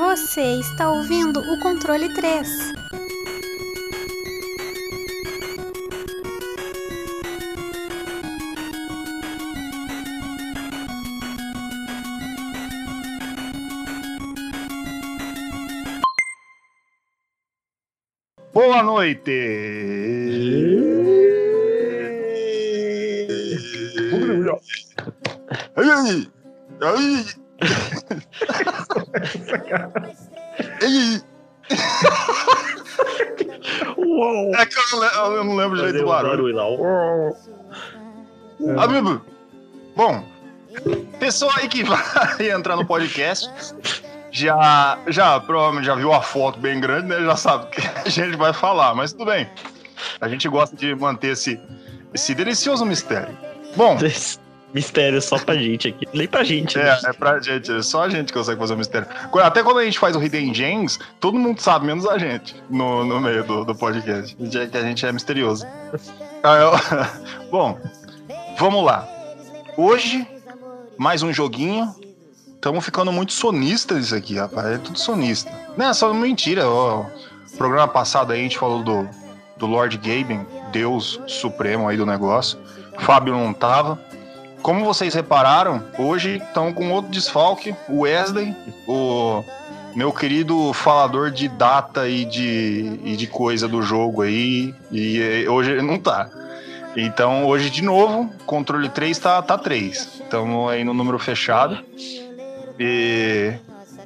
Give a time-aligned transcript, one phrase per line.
[0.00, 2.72] Você está ouvindo o controle 3.
[18.54, 19.30] Boa noite!
[25.76, 26.30] Aí,
[26.80, 27.39] aí,
[33.96, 34.54] Uou!
[34.56, 36.54] É que eu não, le- eu não lembro direito do barulho.
[36.54, 36.66] lá.
[36.68, 37.36] Uou.
[38.78, 39.24] Amigo,
[39.96, 40.24] bom,
[41.18, 43.48] pessoa aí que vai entrar no podcast
[44.30, 47.20] já, já provavelmente já viu a foto bem grande, né?
[47.24, 49.48] Já sabe o que a gente vai falar, mas tudo bem.
[50.20, 51.60] A gente gosta de manter esse,
[52.12, 53.36] esse delicioso mistério.
[53.76, 53.96] Bom,
[54.72, 56.06] Mistério só pra gente aqui.
[56.14, 56.78] Nem pra gente.
[56.78, 56.88] né?
[57.04, 59.08] é, é pra gente, é só a gente que consegue fazer o mistério.
[59.30, 62.54] Quando- Até quando a gente faz o Hidden Gems, todo mundo sabe, menos a gente,
[62.70, 64.34] no, no meio do, do podcast.
[64.36, 65.66] Que a gente é misterioso.
[66.42, 67.10] Ah,
[67.50, 67.78] Bom,
[68.58, 69.08] vamos lá.
[69.76, 70.26] Hoje,
[70.96, 71.92] mais um joguinho.
[72.54, 74.66] Estamos ficando muito sonistas isso aqui, rapaz.
[74.66, 75.50] É tudo sonista.
[75.76, 76.68] Não, é só mentira.
[76.68, 77.06] ó.
[77.56, 79.08] programa passado aí a gente falou do,
[79.56, 82.58] do Lord Gaben, Deus Supremo aí do negócio.
[82.96, 83.98] O Fábio não tava.
[84.62, 88.54] Como vocês repararam, hoje estão com outro desfalque, o Wesley,
[88.86, 89.42] o
[89.94, 95.72] meu querido falador de data e de, e de coisa do jogo aí, e hoje
[95.72, 96.28] ele não tá.
[96.96, 100.20] Então hoje de novo, controle 3 tá, tá 3.
[100.22, 101.78] Estamos aí no número fechado.
[102.78, 103.52] E.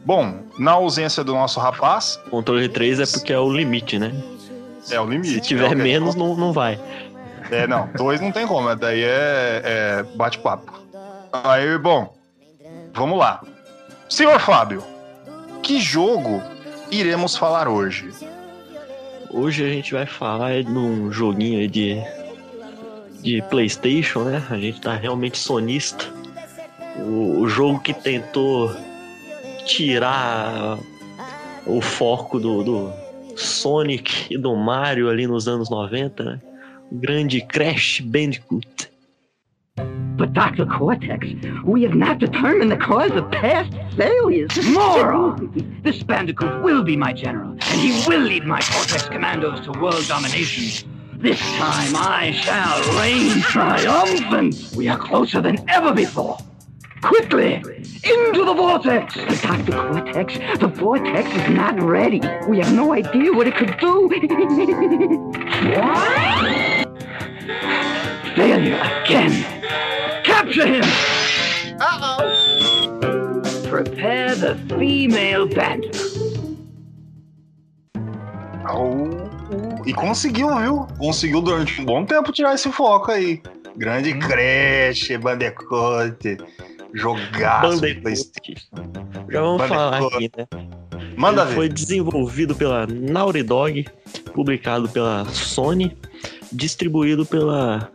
[0.04, 4.12] Bom, na ausência do nosso rapaz, Controle 3 é porque é o limite, né?
[4.90, 5.30] é o limite.
[5.30, 6.78] Se É tiver a gente menos, não, não vai.
[7.50, 10.72] É, não, dois não tem como, daí é, é bate-papo.
[11.32, 12.14] Aí, bom,
[12.92, 13.42] vamos lá.
[14.08, 14.82] Senhor Fábio,
[15.62, 16.42] que jogo
[16.90, 18.10] iremos falar hoje?
[19.30, 22.00] Hoje a gente vai falar de um joguinho de,
[23.20, 24.42] de PlayStation, né?
[24.48, 26.04] A gente tá realmente sonista.
[26.96, 28.74] O, o jogo que tentou
[29.66, 30.78] tirar
[31.66, 32.92] o foco do, do
[33.36, 36.40] Sonic e do Mario ali nos anos 90, né?
[36.92, 38.88] O grande Crash Bandicoot.
[40.16, 40.64] But Dr.
[40.66, 41.26] Cortex,
[41.64, 44.56] we have not determined the cause of past failures.
[44.68, 45.80] Moron!
[45.82, 50.06] This Bandicoot will be my general, and he will lead my Cortex commandos to world
[50.06, 50.88] domination.
[51.16, 54.72] This time I shall reign triumphant.
[54.76, 56.38] We are closer than ever before.
[57.02, 59.14] Quickly, into the vortex!
[59.16, 59.72] But Dr.
[59.72, 62.20] Cortex, the vortex is not ready.
[62.48, 64.10] We have no idea what it could do.
[68.34, 69.44] Failure again.
[70.24, 70.84] Capture him!
[71.80, 73.42] Uh-oh!
[73.68, 76.10] Prepare the female bandicoot.
[78.66, 79.08] Au.
[79.86, 80.86] E conseguiu, viu?
[80.98, 83.40] Conseguiu durante um bom tempo tirar esse foco aí.
[83.76, 86.38] Grande Crash, Bandicoot,
[86.94, 88.66] jogaço de PlayStation.
[88.72, 89.32] Bandicoot.
[89.32, 89.68] Já vamos Bandicoot.
[89.68, 90.46] falar aqui, né?
[91.16, 91.74] Manda Ele foi ver.
[91.74, 93.86] desenvolvido pela Naughty Dog,
[94.32, 95.96] publicado pela Sony,
[96.52, 97.90] distribuído pela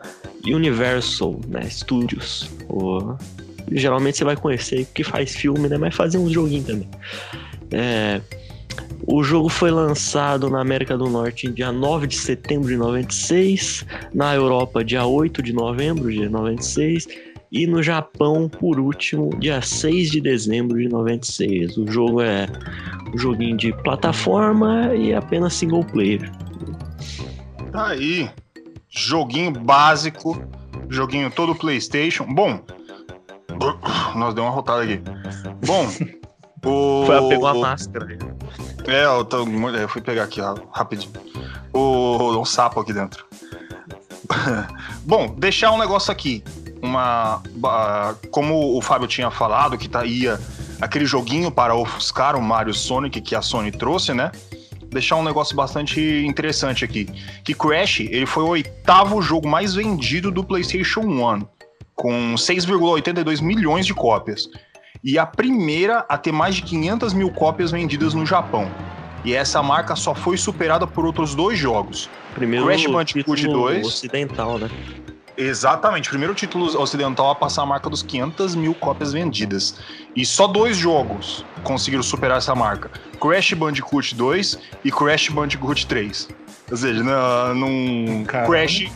[0.46, 2.50] Universal né, Studios.
[2.70, 3.16] O-
[3.72, 5.78] Geralmente você vai conhecer que faz filme, né?
[5.78, 6.90] Mas fazia uns joguinhos também.
[7.72, 8.20] É,
[9.06, 13.86] O jogo foi lançado na América do Norte em dia 9 de setembro de 96,
[14.14, 17.08] na Europa dia 8 de novembro de 96
[17.52, 21.78] e no Japão, por último, dia 6 de dezembro de 96.
[21.78, 22.48] O jogo é
[23.14, 26.32] um joguinho de plataforma e apenas single player.
[27.72, 28.30] Tá aí.
[28.90, 30.42] Joguinho básico.
[30.90, 32.26] Joguinho todo PlayStation.
[32.26, 32.60] Bom.
[34.16, 35.02] Nós deu uma rotada aqui.
[35.66, 35.88] Bom.
[36.66, 37.06] O...
[37.06, 38.18] Foi a pegou a máscara.
[38.88, 41.14] É, eu, tô, eu fui pegar aqui, ó, rapidinho.
[41.72, 43.26] O, um sapo aqui dentro.
[45.06, 46.44] Bom, deixar um negócio aqui.
[46.82, 47.44] Uma.
[48.32, 50.40] Como o Fábio tinha falado, que tá, ia
[50.82, 54.32] aquele joguinho para ofuscar o Mario Sonic que a Sony trouxe, né?
[54.90, 57.08] Deixar um negócio bastante interessante aqui.
[57.44, 61.48] Que Crash, ele foi o oitavo jogo mais vendido do PlayStation 1,
[61.96, 64.50] com 6,82 milhões de cópias.
[65.04, 68.70] E a primeira a ter mais de 500 mil cópias vendidas no Japão.
[69.24, 72.10] E essa marca só foi superada por outros dois jogos.
[72.34, 73.86] Primeiro Crash Bandicoot título 2.
[73.86, 74.70] ocidental, né?
[75.42, 79.80] Exatamente, primeiro título ocidental a passar a marca dos 500 mil cópias vendidas.
[80.14, 82.92] E só dois jogos conseguiram superar essa marca:
[83.22, 86.28] Crash Bandicoot 2 e Crash Bandicoot 3.
[86.70, 87.04] Ou seja,
[87.54, 88.52] num Caramba.
[88.52, 88.92] Crash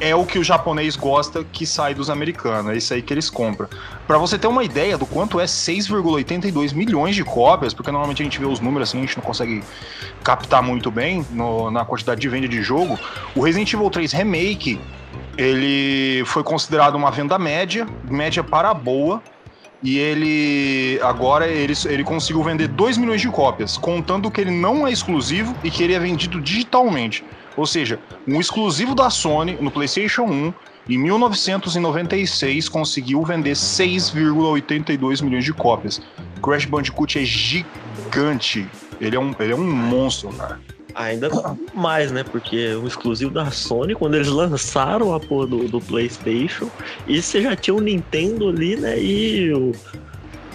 [0.00, 2.72] é o que o japonês gosta que sai dos americanos.
[2.72, 3.68] É isso aí que eles compram.
[4.04, 8.24] Para você ter uma ideia do quanto é 6,82 milhões de cópias, porque normalmente a
[8.24, 9.62] gente vê os números assim, a gente não consegue
[10.24, 12.98] captar muito bem no, na quantidade de venda de jogo.
[13.34, 14.80] O Resident Evil 3 Remake,
[15.36, 19.22] ele foi considerado uma venda média, média para boa,
[19.82, 24.86] e ele agora ele, ele conseguiu vender 2 milhões de cópias, contando que ele não
[24.86, 27.24] é exclusivo e que ele é vendido digitalmente.
[27.56, 30.54] Ou seja, um exclusivo da Sony no PlayStation 1
[30.88, 36.00] em 1996 conseguiu vender 6,82 milhões de cópias.
[36.42, 38.66] Crash Bandicoot é gigante.
[39.00, 40.60] Ele é um, ele é um monstro, cara.
[40.94, 41.28] Ainda
[41.74, 42.22] mais, né?
[42.22, 46.70] Porque o exclusivo da Sony, quando eles lançaram a porra do, do PlayStation,
[47.06, 48.98] e você já tinha o Nintendo ali, né?
[48.98, 49.72] E o,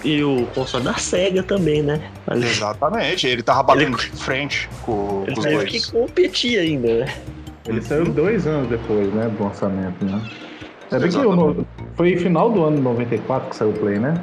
[0.02, 2.10] e o console da SEGA também, né?
[2.26, 2.46] Ali.
[2.46, 5.60] Exatamente, ele tava batendo ele, de frente com, ele com os dois.
[5.60, 7.14] Ele que competia ainda, né?
[7.68, 10.22] Ele saiu dois anos depois, né, do lançamento, né?
[10.90, 14.14] É bem que no, foi final do ano 94 que saiu o Play, né?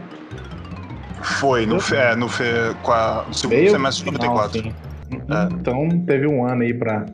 [1.21, 4.61] Foi, no, é, no, no segundo semestre de 94.
[4.61, 4.73] Sim.
[5.11, 5.53] É.
[5.53, 7.05] Então teve um ano aí pra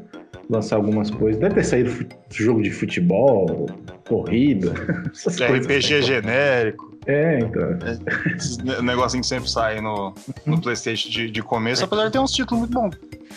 [0.50, 1.40] lançar algumas coisas.
[1.40, 3.68] Deve ter saído jogo de futebol,
[4.08, 4.74] corrida,
[5.12, 6.94] essas RPG genérico.
[7.06, 7.62] É, então.
[7.62, 10.14] É, esses negocinho que sempre sai no,
[10.46, 12.96] no PlayStation de, de começo, apesar de ter uns títulos muito bons.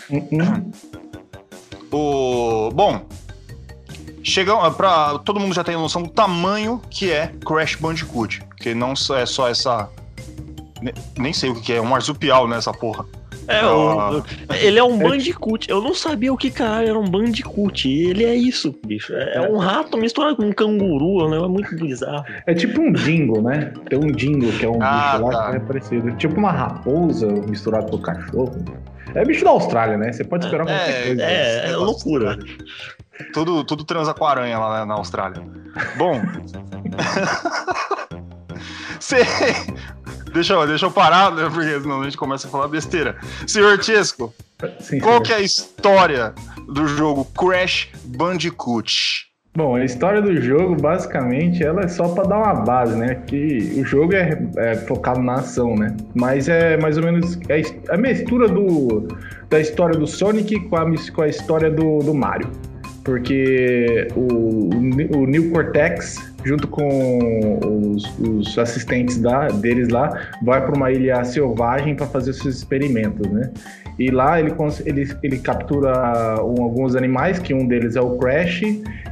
[0.09, 0.71] Uhum.
[1.91, 3.05] O, bom,
[4.23, 8.93] chegam para todo mundo já tem noção do tamanho que é Crash Bandicoot, que não
[8.93, 9.89] é só essa
[11.17, 13.05] nem sei o que é, um marsupial nessa porra.
[13.47, 14.23] É, o,
[14.61, 15.69] ele é um bandicoot.
[15.69, 17.89] Eu não sabia o que caralho era um bandicoot.
[17.89, 19.13] Ele é isso, bicho.
[19.15, 21.37] É, é um rato misturado com um canguru, né?
[21.37, 22.25] É muito bizarro.
[22.45, 23.73] É tipo um dingo, né?
[23.89, 25.51] Tem um dingo que é um ah, bicho lá tá.
[25.51, 26.11] que é parecido.
[26.17, 28.55] Tipo uma raposa misturado com cachorro.
[29.15, 30.11] É bicho da Austrália, né?
[30.11, 31.23] Você pode esperar qualquer é, coisa.
[31.23, 32.37] É, é loucura.
[33.33, 35.41] Tudo, tudo transa com aranha lá na Austrália.
[35.97, 36.21] Bom.
[38.99, 39.17] Você
[40.33, 43.17] Deixa eu, deixa eu parar, né, porque senão a gente começa a falar besteira.
[43.45, 44.33] Senhor Tisco,
[44.79, 46.33] Sim, qual que é a história
[46.67, 49.27] do jogo Crash Bandicoot?
[49.57, 53.15] Bom, a história do jogo, basicamente, ela é só para dar uma base, né?
[53.25, 55.97] Que o jogo é, é, focado na ação, né?
[56.13, 59.07] Mas é mais ou menos é a mistura do,
[59.49, 62.51] da história do Sonic com a, com a história do, do Mario.
[63.03, 64.69] Porque o,
[65.17, 66.17] o New Cortex
[66.47, 67.59] junto com
[67.93, 73.29] os, os assistentes da, deles lá, vai para uma ilha selvagem para fazer seus experimentos,
[73.29, 73.51] né?
[73.99, 74.53] E lá ele,
[74.85, 78.61] ele, ele captura um, alguns animais, que um deles é o Crash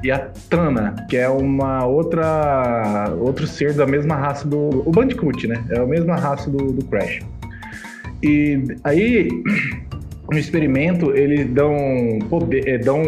[0.04, 5.48] e a Tana, que é uma outra outro ser da mesma raça do o Bandicoot,
[5.48, 5.64] né?
[5.70, 7.22] É a mesma raça do, do Crash.
[8.22, 9.28] E aí
[10.32, 11.76] no experimento eles dão
[12.30, 13.02] poder, é, dão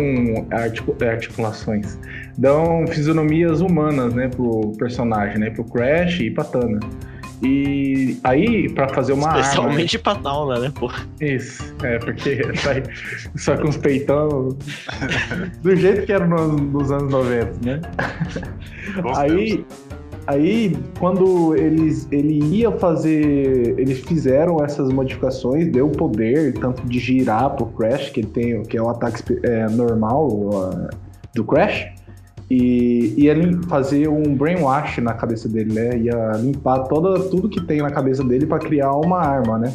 [1.02, 1.98] articulações,
[2.38, 6.80] dão fisionomias humanas, né, pro personagem, né, pro Crash e pra Tana.
[7.42, 10.92] E aí, para fazer uma Especialmente arma, pra Tauna, né, pô?
[11.22, 12.84] Isso, é, porque sai
[13.36, 14.58] só com os peitão
[15.62, 17.82] do jeito que era nos, nos anos 90, né?
[19.16, 19.64] aí,
[20.26, 27.52] aí, quando eles ele ia fazer, eles fizeram essas modificações, deu poder tanto de girar
[27.52, 30.90] pro Crash, que ele tem, que é o ataque é, normal uh,
[31.36, 31.97] do Crash,
[32.50, 33.36] e ia
[33.68, 35.98] fazer um brainwash na cabeça dele, né?
[35.98, 39.74] Ia limpar toda, tudo que tem na cabeça dele para criar uma arma, né?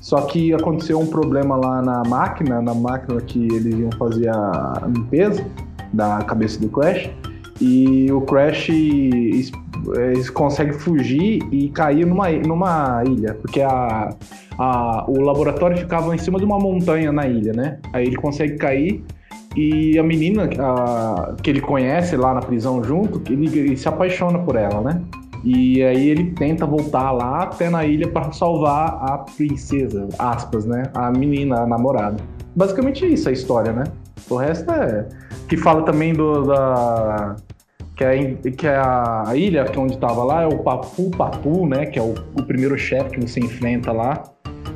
[0.00, 4.82] Só que aconteceu um problema lá na máquina, na máquina que eles iam fazer a
[4.86, 5.44] limpeza
[5.92, 7.10] da cabeça do Crash,
[7.60, 8.68] e o Crash
[10.32, 14.10] consegue fugir e cair numa, numa ilha, porque a,
[14.58, 17.78] a, o laboratório ficava em cima de uma montanha na ilha, né?
[17.92, 19.04] Aí ele consegue cair
[19.56, 24.38] e a menina a, que ele conhece lá na prisão junto, ele, ele se apaixona
[24.38, 25.00] por ela, né?
[25.44, 30.84] E aí ele tenta voltar lá até na ilha para salvar a princesa, aspas, né?
[30.92, 32.16] A menina, a namorada.
[32.54, 33.84] Basicamente isso a história, né?
[34.28, 35.06] O resto é.
[35.48, 37.36] Que fala também do, da.
[37.94, 41.66] Que é, que é a, ilha que é onde tava lá, é o Papu Papu,
[41.66, 41.86] né?
[41.86, 44.22] Que é o, o primeiro chefe que você enfrenta lá.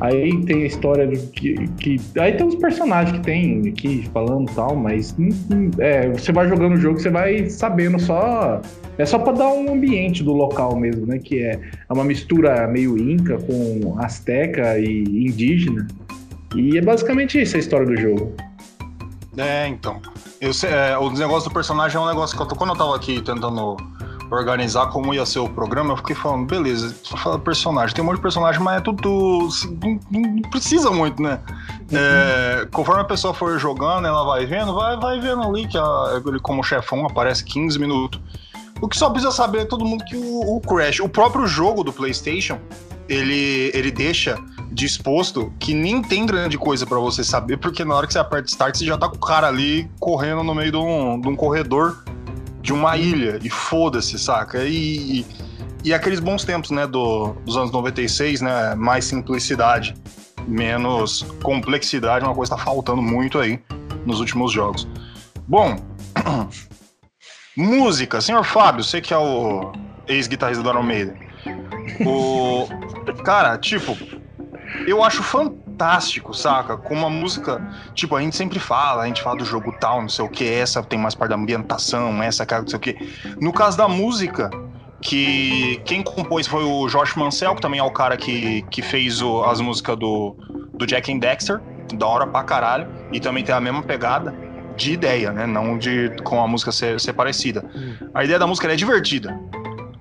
[0.00, 2.00] Aí tem a história do que, que.
[2.18, 5.14] Aí tem os personagens que tem aqui falando e tal, mas
[5.78, 8.62] é, você vai jogando o jogo, você vai sabendo só.
[8.96, 11.18] É só pra dar um ambiente do local mesmo, né?
[11.18, 11.52] Que é,
[11.88, 15.86] é uma mistura meio inca com asteca e indígena.
[16.56, 18.32] E é basicamente isso a história do jogo.
[19.36, 20.00] É, então.
[20.40, 22.96] Eu é, o negócio do personagem é um negócio que eu tô, quando eu tava
[22.96, 23.76] aqui tentando
[24.30, 27.94] organizar como ia ser o programa, eu fiquei falando, beleza, só fala personagem.
[27.94, 29.48] Tem um monte de personagem, mas é tudo.
[30.10, 31.40] Não, precisa muito, né?
[31.92, 36.22] É, conforme a pessoa for jogando, ela vai vendo, vai, vai vendo ali que a,
[36.24, 38.20] ele, como chefão, aparece 15 minutos.
[38.80, 41.84] O que só precisa saber é todo mundo que o, o Crash, o próprio jogo
[41.84, 42.58] do PlayStation,
[43.08, 44.38] ele, ele deixa
[44.72, 48.48] disposto que nem tem grande coisa para você saber, porque na hora que você aperta
[48.48, 51.34] Start, você já tá com o cara ali correndo no meio de um, de um
[51.34, 52.04] corredor
[52.60, 54.64] de uma ilha, e foda-se, saca?
[54.64, 55.24] E,
[55.84, 59.94] e, aqueles bons tempos, né, do, dos anos 96, né, mais simplicidade,
[60.46, 63.60] menos complexidade, uma coisa tá faltando muito aí
[64.04, 64.86] nos últimos jogos.
[65.48, 65.76] Bom,
[67.56, 69.72] música, senhor Fábio, você que é o
[70.06, 71.16] ex-guitarrista do Iron Maiden.
[72.04, 72.66] O,
[73.24, 73.96] cara, tipo,
[74.86, 75.22] eu acho
[75.80, 76.76] fantástico, saca?
[76.76, 77.58] Com uma música,
[77.94, 80.44] tipo, a gente sempre fala, a gente fala do jogo tal, não sei o que,
[80.44, 82.96] essa tem mais parte da ambientação, essa, cara, não sei o que.
[83.40, 84.50] No caso da música,
[85.00, 89.22] que quem compôs foi o Josh Mansell, que também é o cara que, que fez
[89.22, 90.36] o, as músicas do,
[90.74, 91.62] do Jack and Dexter,
[91.94, 94.34] da hora pra caralho, e também tem a mesma pegada
[94.76, 95.46] de ideia, né?
[95.46, 97.64] Não de com a música ser, ser parecida.
[97.74, 98.10] Hum.
[98.14, 99.38] A ideia da música é divertida.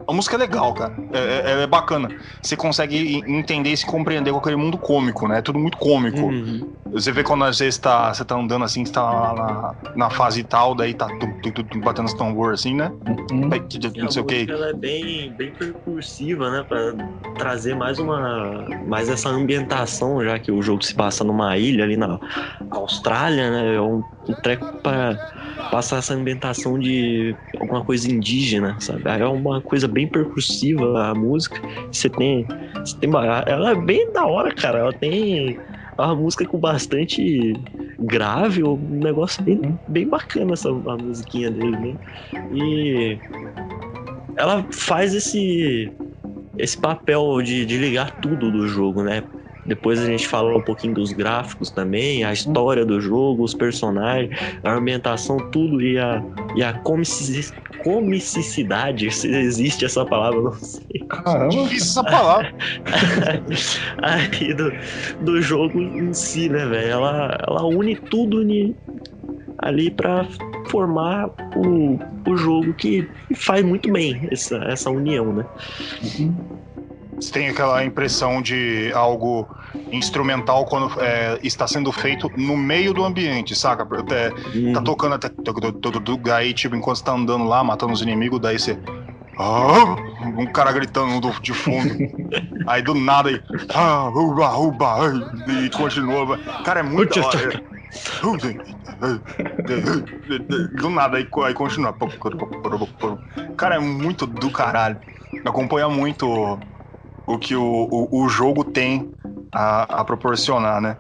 [0.10, 0.96] A música é legal, cara.
[1.14, 2.10] É, é, é, bacana.
[2.42, 5.38] Você consegue entender e se compreender com aquele mundo cômico, né?
[5.38, 6.22] É tudo muito cômico.
[6.22, 6.74] Uhum.
[6.92, 10.44] Você vê quando às vezes tá, você tá andando assim, você tá na, na fase
[10.44, 12.92] tal, daí tá tum, tum, tum, batendo os tambor assim, né?
[13.32, 13.50] Uhum.
[13.52, 13.62] Aí,
[14.02, 14.48] não sei o que.
[14.50, 16.66] Ela é bem, bem percursiva, né?
[16.68, 16.94] Pra
[17.38, 18.66] trazer mais uma.
[18.88, 22.20] mais essa ambientação, já que o jogo se passa numa ilha ali na
[22.72, 23.76] Austrália, né?
[23.76, 25.16] É um, um treco pra
[25.72, 29.04] passar essa ambientação de alguma coisa indígena, sabe?
[29.06, 31.60] É uma coisa bem percussiva a música.
[31.92, 32.46] Você tem,
[32.76, 33.10] você tem
[33.48, 34.80] ela é bem da hora, cara.
[34.80, 35.60] Ela tem
[35.98, 37.54] uma música com bastante
[38.00, 41.96] grave, um negócio bem, bem bacana essa a musiquinha dele, né?
[42.54, 43.20] E
[44.38, 45.92] ela faz esse
[46.58, 49.24] esse papel de, de ligar tudo do jogo, né?
[49.70, 54.36] Depois a gente fala um pouquinho dos gráficos também, a história do jogo, os personagens,
[54.64, 56.24] a ambientação, tudo e a,
[56.56, 56.74] e a
[57.84, 61.06] comicidade, se existe essa palavra, não sei.
[61.08, 62.52] Caramba, difícil essa palavra.
[64.02, 64.72] Aí do,
[65.24, 66.90] do jogo em si, né, velho?
[66.90, 68.40] Ela, ela une tudo
[69.60, 70.26] ali para
[70.70, 75.46] formar o, o jogo que faz muito bem essa, essa união, né?
[76.02, 76.36] Uhum.
[77.20, 79.48] Você tem aquela impressão de algo
[79.92, 83.84] instrumental quando é, está sendo feito no meio do ambiente, saca?
[84.00, 84.74] Até, uhum.
[84.74, 85.30] Tá tocando até.
[86.34, 88.80] Aí, tipo, enquanto você tá andando lá, matando os inimigos, daí você.
[89.38, 89.96] Ah,
[90.38, 91.96] um cara gritando de fundo.
[92.68, 93.42] aí do nada aí.
[93.74, 95.14] Ah, uba, uba,
[95.64, 96.38] e continua.
[96.64, 97.64] Cara, é muito da hora.
[100.78, 101.96] Do nada, aí, aí continua.
[103.58, 105.00] Cara, é muito do caralho.
[105.46, 106.60] Acompanha muito
[107.30, 109.12] o que o, o, o jogo tem
[109.54, 110.98] a, a, proporcionar, né?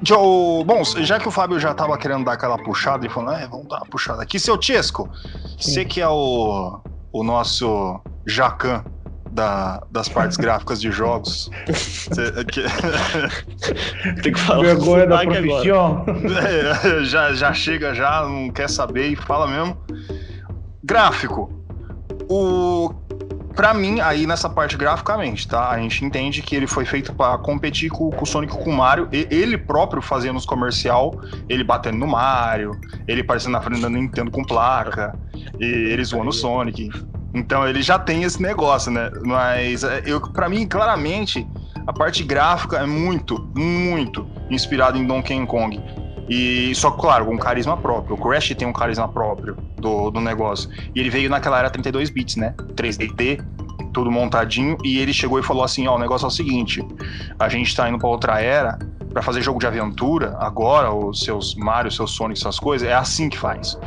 [0.00, 3.48] Joe, bom, já que o Fábio já tava querendo dar aquela puxada e falando, é,
[3.48, 5.10] vamos dar uma puxada aqui, seu Chesco,
[5.58, 6.80] você que é o,
[7.12, 8.84] o nosso Jacan
[9.32, 11.50] da, das partes gráficas de jogos.
[11.74, 12.62] Cê, que...
[14.22, 14.62] Tem que falar.
[14.62, 16.04] Vergonha da profissão.
[16.46, 19.76] É, já, já chega, já não quer saber e fala mesmo.
[20.84, 21.50] Gráfico.
[22.28, 22.94] O
[23.56, 25.70] Pra mim, aí nessa parte graficamente, tá?
[25.70, 28.76] A gente entende que ele foi feito para competir com, com, o Sonic com o
[28.76, 29.08] Mario.
[29.10, 33.88] E, ele próprio fazendo os comercial, ele batendo no Mario, ele aparecendo na frente da
[33.88, 35.18] Nintendo com placa,
[35.58, 36.90] e ele zoando o Sonic.
[37.32, 39.10] Então ele já tem esse negócio, né?
[39.24, 41.46] Mas é, eu, para mim, claramente,
[41.86, 45.82] a parte gráfica é muito, muito inspirada em Donkey Kong.
[46.28, 48.16] E só, claro, com um carisma próprio.
[48.16, 50.68] O Crash tem um carisma próprio do, do negócio.
[50.94, 52.54] E ele veio naquela era 32 bits, né?
[52.74, 53.40] 3D,
[53.92, 54.76] tudo montadinho.
[54.84, 56.84] E ele chegou e falou assim: ó, o negócio é o seguinte:
[57.38, 58.78] a gente tá indo pra outra era
[59.12, 60.36] para fazer jogo de aventura.
[60.38, 63.78] Agora, os seus Mario, seus Sonic, essas coisas, é assim que faz.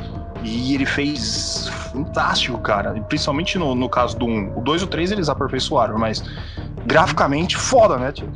[0.43, 2.93] E ele fez fantástico, cara.
[3.01, 4.57] Principalmente no, no caso do 1.
[4.57, 6.23] O 2 e o 3 eles aperfeiçoaram, mas
[6.85, 8.31] graficamente foda, né, tio?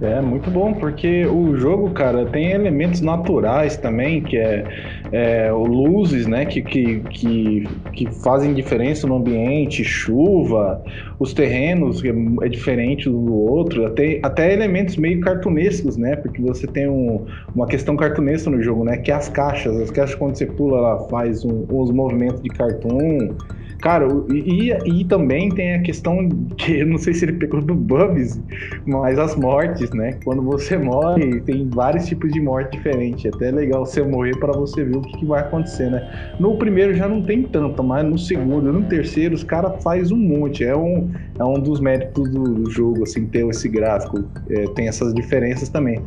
[0.00, 4.66] É muito bom, porque o jogo, cara, tem elementos naturais também, que é,
[5.12, 10.82] é luzes, né, que, que, que, que, fazem diferença no ambiente, chuva,
[11.18, 16.16] os terrenos, que é, é diferente um do outro, até, até elementos meio cartunescos, né,
[16.16, 17.24] porque você tem um,
[17.54, 20.78] uma questão cartunesca no jogo, né, que é as caixas, as caixas quando você pula,
[20.78, 23.36] ela faz um, uns movimentos de cartoon,
[23.84, 26.26] Cara, e, e também tem a questão
[26.56, 28.40] que eu não sei se ele pegou do Bubs,
[28.86, 30.18] mas as mortes, né?
[30.24, 33.26] Quando você morre, tem vários tipos de morte diferentes.
[33.26, 36.00] É até legal você morrer para você ver o que, que vai acontecer, né?
[36.40, 40.16] No primeiro já não tem tanto, mas no segundo, no terceiro, os caras faz um
[40.16, 40.64] monte.
[40.64, 44.24] É um, é um dos méritos do, do jogo, assim, ter esse gráfico.
[44.48, 46.02] É, tem essas diferenças também.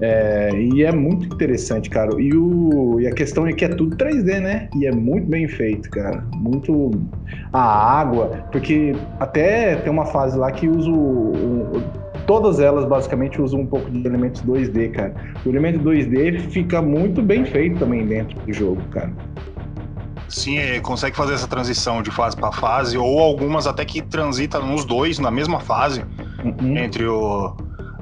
[0.00, 2.10] É, e é muito interessante, cara.
[2.20, 4.68] E, o, e a questão é que é tudo 3D, né?
[4.76, 6.24] E é muito bem feito, cara.
[6.34, 6.90] Muito.
[7.52, 11.82] A água, porque até tem uma fase lá que usa o, o
[12.26, 15.14] todas elas basicamente usam um pouco de elementos 2D, cara.
[15.44, 19.10] O elemento 2D fica muito bem feito também dentro do jogo, cara.
[20.28, 24.84] Sim, consegue fazer essa transição de fase para fase, ou algumas até que transita nos
[24.84, 26.04] dois, na mesma fase,
[26.44, 26.76] uhum.
[26.76, 27.56] entre o,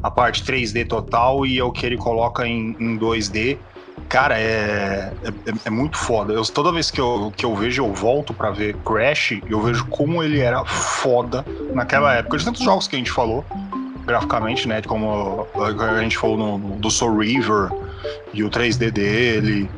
[0.06, 3.58] a parte 3D total e o que ele coloca em, em 2D.
[4.08, 6.32] Cara, é, é, é, muito foda.
[6.32, 9.84] Eu, toda vez que eu, que eu vejo, eu volto para ver Crash, eu vejo
[9.86, 11.44] como ele era foda
[11.74, 12.38] naquela época.
[12.38, 13.44] De tantos jogos que a gente falou,
[14.06, 14.80] graficamente, né?
[14.82, 17.70] Como a gente falou no, no, do Soul River
[18.32, 19.68] e o 3D dele.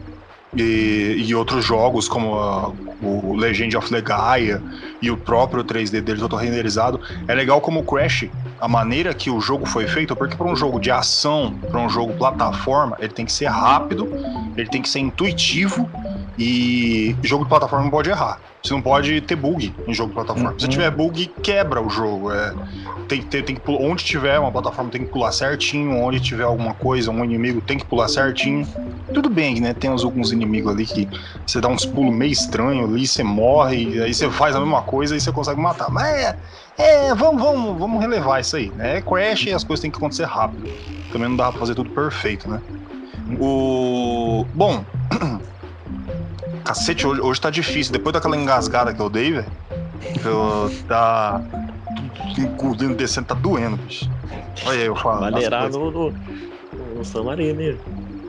[0.56, 4.62] E, e outros jogos como a, o Legend of Legaia
[5.00, 7.00] e o próprio 3D dele todo renderizado.
[7.26, 8.28] É legal como o Crash,
[8.60, 11.88] a maneira que o jogo foi feito, porque para um jogo de ação, para um
[11.88, 14.08] jogo plataforma, ele tem que ser rápido,
[14.56, 15.88] ele tem que ser intuitivo
[16.38, 18.40] e jogo de plataforma não pode errar.
[18.62, 20.54] Você não pode ter bug em jogo de plataforma.
[20.58, 20.70] Se uhum.
[20.70, 22.32] tiver bug, quebra o jogo.
[22.32, 22.54] É,
[23.08, 26.44] tem, tem, tem que pular, onde tiver uma plataforma tem que pular certinho, onde tiver
[26.44, 28.66] alguma coisa, um inimigo tem que pular certinho.
[29.12, 29.74] Tudo bem, né?
[29.74, 31.08] Tem alguns inimigos ali que
[31.44, 35.16] você dá uns pulos meio estranho ali, você morre, aí você faz a mesma coisa
[35.16, 35.90] e você consegue matar.
[35.90, 36.38] Mas é,
[36.76, 38.98] é vamos, vamos, vamos relevar isso aí, né?
[38.98, 40.68] É crash e as coisas têm que acontecer rápido.
[41.10, 42.60] Também não dá pra fazer tudo perfeito, né?
[43.40, 44.44] O.
[44.54, 44.84] Bom.
[46.68, 47.90] Cacete, hoje, hoje tá difícil.
[47.90, 49.50] Depois daquela engasgada que eu dei, velho.
[50.22, 51.40] Eu tá.
[52.58, 54.10] Tudo descendo, tá doendo, bicho.
[54.66, 55.22] Olha aí, eu falo.
[55.22, 56.14] Maneirar no, no,
[56.94, 57.80] no Samarino mesmo.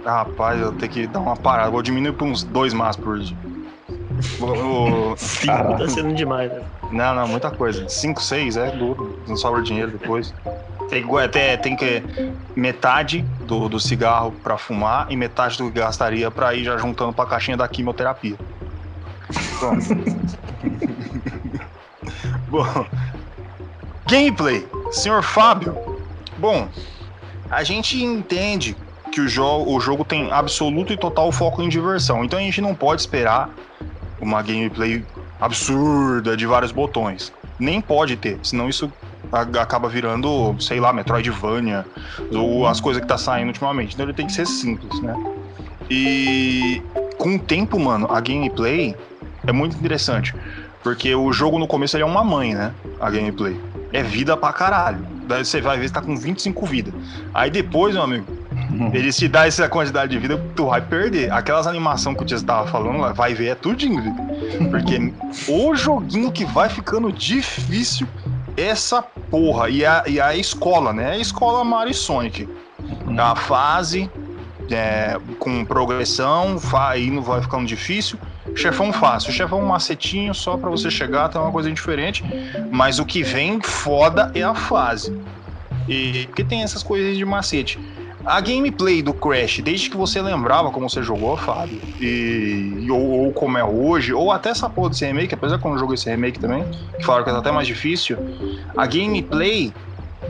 [0.05, 1.69] Rapaz, eu tenho que dar uma parada.
[1.69, 3.37] Vou diminuir pra uns dois mais por dia.
[4.39, 5.17] O...
[5.17, 6.61] Cinco tá sendo demais, né?
[6.93, 7.89] Não, não, muita coisa.
[7.89, 9.21] Cinco, seis é duro.
[9.27, 10.33] Não sobra dinheiro depois.
[10.89, 12.01] Tem, até, tem que
[12.55, 17.13] metade do, do cigarro para fumar e metade do que gastaria para ir já juntando
[17.13, 18.35] para a caixinha da quimioterapia.
[22.49, 22.85] Bom.
[24.07, 25.77] Gameplay, senhor Fábio.
[26.37, 26.67] Bom,
[27.49, 28.75] a gente entende
[29.11, 32.61] que o, jo o jogo tem absoluto e total foco em diversão, então a gente
[32.61, 33.51] não pode esperar
[34.19, 35.05] uma gameplay
[35.39, 37.31] absurda de vários botões.
[37.59, 38.91] Nem pode ter, senão isso
[39.31, 41.85] acaba virando, sei lá, Metroidvania,
[42.31, 43.93] ou as coisas que tá saindo ultimamente.
[43.93, 45.15] Então ele tem que ser simples, né?
[45.89, 46.81] E
[47.17, 48.95] com o tempo, mano, a gameplay
[49.45, 50.33] é muito interessante.
[50.83, 52.71] Porque o jogo no começo ele é uma mãe, né?
[52.99, 53.59] A gameplay.
[53.91, 55.05] É vida pra caralho.
[55.27, 56.93] Daí você vai ver que tá com 25 vidas.
[57.33, 58.25] Aí depois, meu amigo,
[58.93, 61.31] ele se dá essa quantidade de vida, tu vai perder.
[61.31, 64.69] Aquelas animações que o Tia tava falando, vai ver, é tudinho, viu?
[64.69, 65.13] Porque
[65.51, 68.07] o joguinho que vai ficando difícil
[68.59, 69.69] essa porra.
[69.69, 71.11] E a, e a escola, né?
[71.11, 72.47] A escola Mario Sonic.
[73.17, 74.09] A fase
[74.71, 78.19] é, com progressão, vai não vai ficando difícil.
[78.55, 82.23] Chefão fácil, chefão macetinho só para você chegar, tem uma coisa diferente.
[82.71, 85.15] Mas o que vem foda é a fase.
[85.87, 87.79] E porque tem essas coisas de macete.
[88.25, 93.33] A gameplay do Crash, desde que você lembrava como você jogou, Fábio, e, ou, ou,
[93.33, 96.09] como é hoje, ou até essa porra desse remake, apesar que eu não joguei esse
[96.09, 96.63] remake também,
[96.97, 98.17] que falaram que é até mais difícil,
[98.75, 99.73] a gameplay,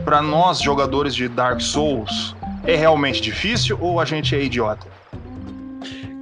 [0.04, 4.86] para nós jogadores de Dark Souls, é realmente difícil ou a gente é idiota?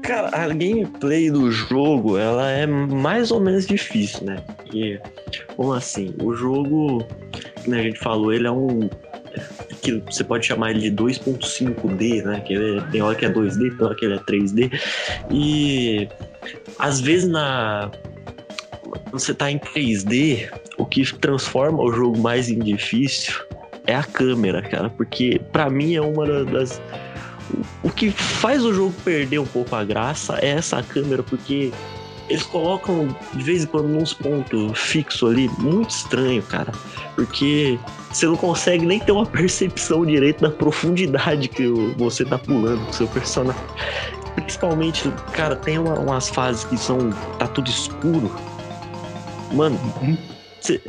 [0.02, 4.42] Cara, a gameplay do jogo, ela é mais ou menos difícil, né?
[4.72, 4.98] E,
[5.54, 6.14] como assim?
[6.22, 7.04] O jogo,
[7.62, 8.88] como a gente falou, ele é um
[9.80, 12.40] que você pode chamar ele de 2.5D, né?
[12.40, 14.80] Que é, tem hora que é 2D, tem hora que ele é 3D.
[15.30, 16.08] E
[16.78, 17.90] às vezes na
[19.12, 23.34] você tá em 3D, o que transforma o jogo mais em difícil
[23.86, 26.80] é a câmera, cara, porque para mim é uma das
[27.82, 31.72] o que faz o jogo perder um pouco a graça é essa câmera, porque
[32.28, 36.72] eles colocam de vez em quando uns pontos fixos ali, muito estranho, cara.
[37.14, 37.78] Porque
[38.12, 42.92] você não consegue nem ter uma percepção direito da profundidade que você tá pulando com
[42.92, 43.62] seu personagem.
[44.34, 47.10] Principalmente, cara, tem uma, umas fases que são.
[47.38, 48.30] tá tudo escuro.
[49.52, 49.78] Mano,
[50.60, 50.80] você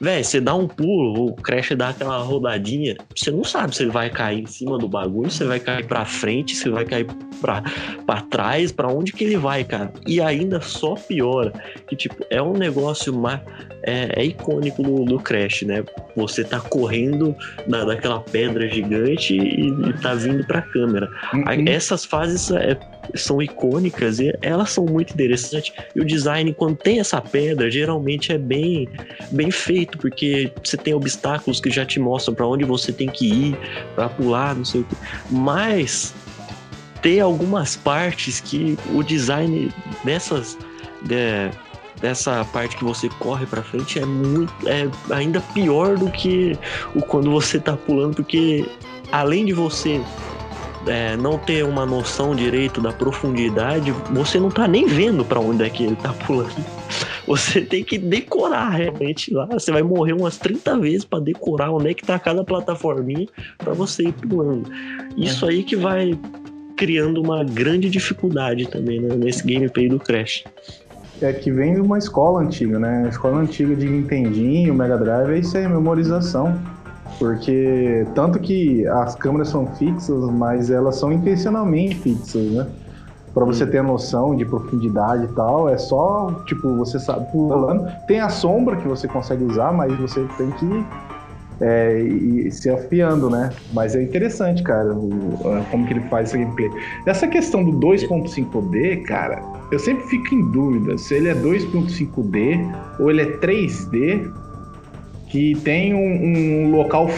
[0.00, 3.90] Véi, você dá um pulo, o Crash dá aquela rodadinha, você não sabe se ele
[3.90, 7.06] vai cair em cima do bagulho, se vai cair pra frente, se vai cair
[7.40, 7.62] pra,
[8.06, 9.92] pra trás, pra onde que ele vai, cara.
[10.06, 11.52] E ainda só piora,
[11.88, 13.40] que tipo, é um negócio mais,
[13.82, 15.84] é, é icônico do, do, Crash, né?
[16.16, 17.34] Você tá correndo
[17.66, 21.10] na, daquela pedra gigante e, e tá vindo pra câmera.
[21.32, 21.44] Uhum.
[21.46, 22.76] Aí, essas fases é,
[23.14, 25.72] são icônicas e elas são muito interessantes.
[25.94, 28.88] E o design, quando tem essa pedra, geralmente é bem,
[29.30, 33.26] bem feito, porque você tem obstáculos que já te mostram para onde você tem que
[33.26, 33.58] ir,
[33.94, 34.96] para pular, não sei o que.
[35.30, 36.14] Mas
[37.02, 39.72] tem algumas partes que o design
[40.04, 40.56] dessas.
[41.02, 41.50] De,
[42.00, 46.56] dessa parte que você corre para frente é muito é ainda pior do que
[46.94, 48.64] o quando você tá pulando porque
[49.10, 50.00] além de você
[50.88, 55.64] é, não ter uma noção direito da profundidade, você não tá nem vendo para onde
[55.64, 56.54] é que ele tá pulando.
[57.26, 59.44] Você tem que decorar realmente lá.
[59.44, 63.26] Você vai morrer umas 30 vezes para decorar onde é que tá cada plataforminha
[63.58, 64.70] para você ir pulando.
[65.14, 66.18] Isso aí que vai
[66.74, 70.44] criando uma grande dificuldade também né, nesse gameplay do Crash.
[71.20, 73.02] É que vem de uma escola antiga, né?
[73.04, 76.58] A escola antiga de Nintendinho, Mega Drive, é isso aí, memorização.
[77.18, 82.66] Porque tanto que as câmeras são fixas, mas elas são intencionalmente fixas, né?
[83.34, 87.86] Para você ter a noção de profundidade e tal, é só, tipo, você sabe pulando.
[88.06, 90.84] Tem a sombra que você consegue usar, mas você tem que
[91.60, 93.50] é, e se afiando, né?
[93.72, 95.10] Mas é interessante, cara, o,
[95.70, 96.70] como que ele faz essa gameplay.
[97.06, 103.10] Essa questão do 2.5D, cara, eu sempre fico em dúvida se ele é 2.5D ou
[103.10, 104.30] ele é 3D
[105.28, 107.10] que tem um, um local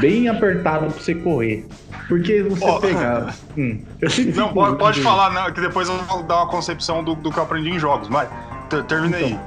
[0.00, 1.66] bem apertado para você correr.
[2.08, 3.34] Porque você oh, pegar.
[3.56, 3.80] Hum,
[4.34, 7.38] não, pode, pode falar, né, que depois eu vou dar uma concepção do, do que
[7.38, 8.26] eu aprendi em jogos, mas
[8.88, 9.38] termina então, aí.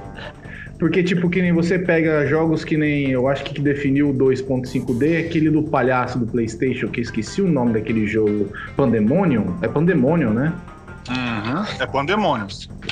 [0.78, 3.10] Porque, tipo, que nem você pega jogos que nem.
[3.10, 7.42] Eu acho que que definiu o 2.5D é aquele do palhaço do PlayStation, que esqueci
[7.42, 8.52] o nome daquele jogo.
[8.76, 9.58] Pandemonium?
[9.62, 10.54] É Pandemonium, né?
[11.10, 11.63] Uhum.
[11.80, 12.48] É Pandemonium.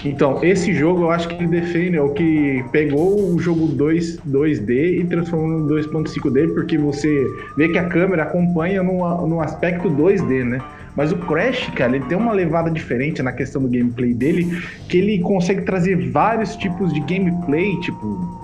[0.05, 4.19] Então, esse jogo eu acho que ele define, é o que pegou o jogo 2,
[4.19, 7.25] 2D e transformou no 2.5D, porque você
[7.57, 10.59] vê que a câmera acompanha no, no aspecto 2D, né?
[10.95, 14.97] Mas o Crash, cara, ele tem uma levada diferente na questão do gameplay dele, que
[14.97, 18.42] ele consegue trazer vários tipos de gameplay, tipo,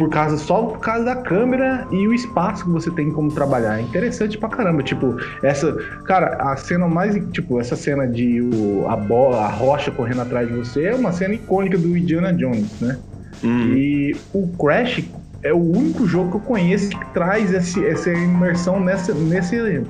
[0.00, 3.78] por causa só por causa da câmera e o espaço que você tem como trabalhar.
[3.78, 5.74] É interessante pra caramba, tipo, essa,
[6.06, 10.48] cara, a cena mais, tipo, essa cena de o, a bola, a rocha correndo atrás
[10.48, 12.98] de você é uma cena icônica do Indiana Jones, né?
[13.44, 13.74] Hum.
[13.74, 15.04] E o Crash
[15.42, 19.82] é o único jogo que eu conheço que traz esse, essa imersão nessa, nesse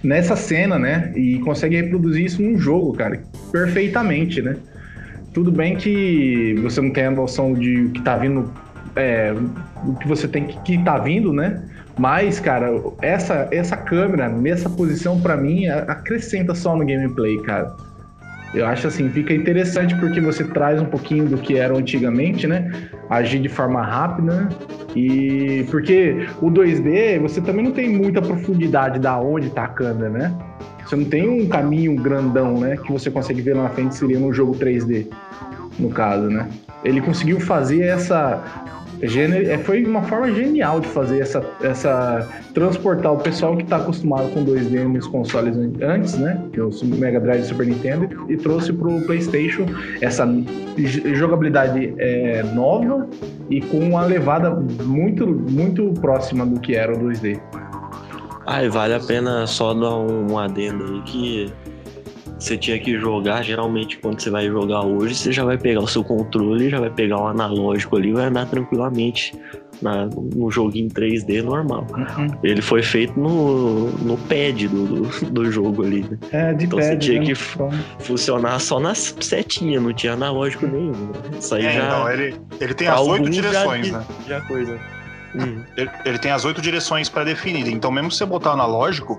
[0.00, 1.12] nessa cena, né?
[1.16, 4.54] E consegue reproduzir isso num jogo, cara, perfeitamente, né?
[5.34, 8.50] Tudo bem que você não tem a noção de o que tá vindo,
[8.96, 9.34] é,
[9.84, 11.62] o que você tem que, que tá vindo, né?
[11.98, 12.70] Mas, cara,
[13.02, 17.74] essa, essa câmera nessa posição, para mim, acrescenta só no gameplay, cara.
[18.54, 22.88] Eu acho assim, fica interessante porque você traz um pouquinho do que era antigamente, né?
[23.10, 24.48] Agir de forma rápida, né?
[24.96, 30.08] E porque o 2D, você também não tem muita profundidade da onde tá a câmera,
[30.08, 30.34] né?
[30.84, 32.78] Você não tem um caminho grandão, né?
[32.78, 35.08] Que você consegue ver lá na frente, seria no jogo 3D,
[35.78, 36.48] no caso, né?
[36.82, 38.42] Ele conseguiu fazer essa
[39.02, 44.28] é, foi uma forma genial de fazer essa, essa transportar o pessoal que está acostumado
[44.30, 46.42] com 2D nos consoles antes, né?
[46.52, 49.66] Que é o Mega Drive e Super Nintendo, e trouxe para o PlayStation
[50.00, 50.26] essa
[51.14, 53.08] jogabilidade é, nova
[53.48, 57.40] e com uma levada muito, muito próxima do que era o 2D.
[58.46, 61.52] Ah, e vale a pena só dar um adendo aí que
[62.38, 65.88] você tinha que jogar, geralmente quando você vai jogar hoje, você já vai pegar o
[65.88, 69.32] seu controle, já vai pegar o analógico ali, vai andar tranquilamente
[69.82, 71.86] na, no joguinho 3D normal.
[71.90, 72.28] Uhum.
[72.42, 76.18] Ele foi feito no, no pad do, do, do jogo ali, né?
[76.30, 77.26] É, de então pad, você tinha né?
[77.26, 77.34] que
[78.04, 80.92] funcionar só nas setinhas, não tinha analógico nenhum.
[80.92, 81.38] Né?
[81.38, 81.86] Isso aí é, já.
[81.86, 84.06] Então, ele, ele tem as oito direções, já, né?
[84.28, 84.78] Já coisa.
[85.34, 85.62] Hum.
[85.76, 87.72] Ele, ele, tem as oito direções pré-definidas.
[87.72, 89.18] Então, mesmo se você botar analógico,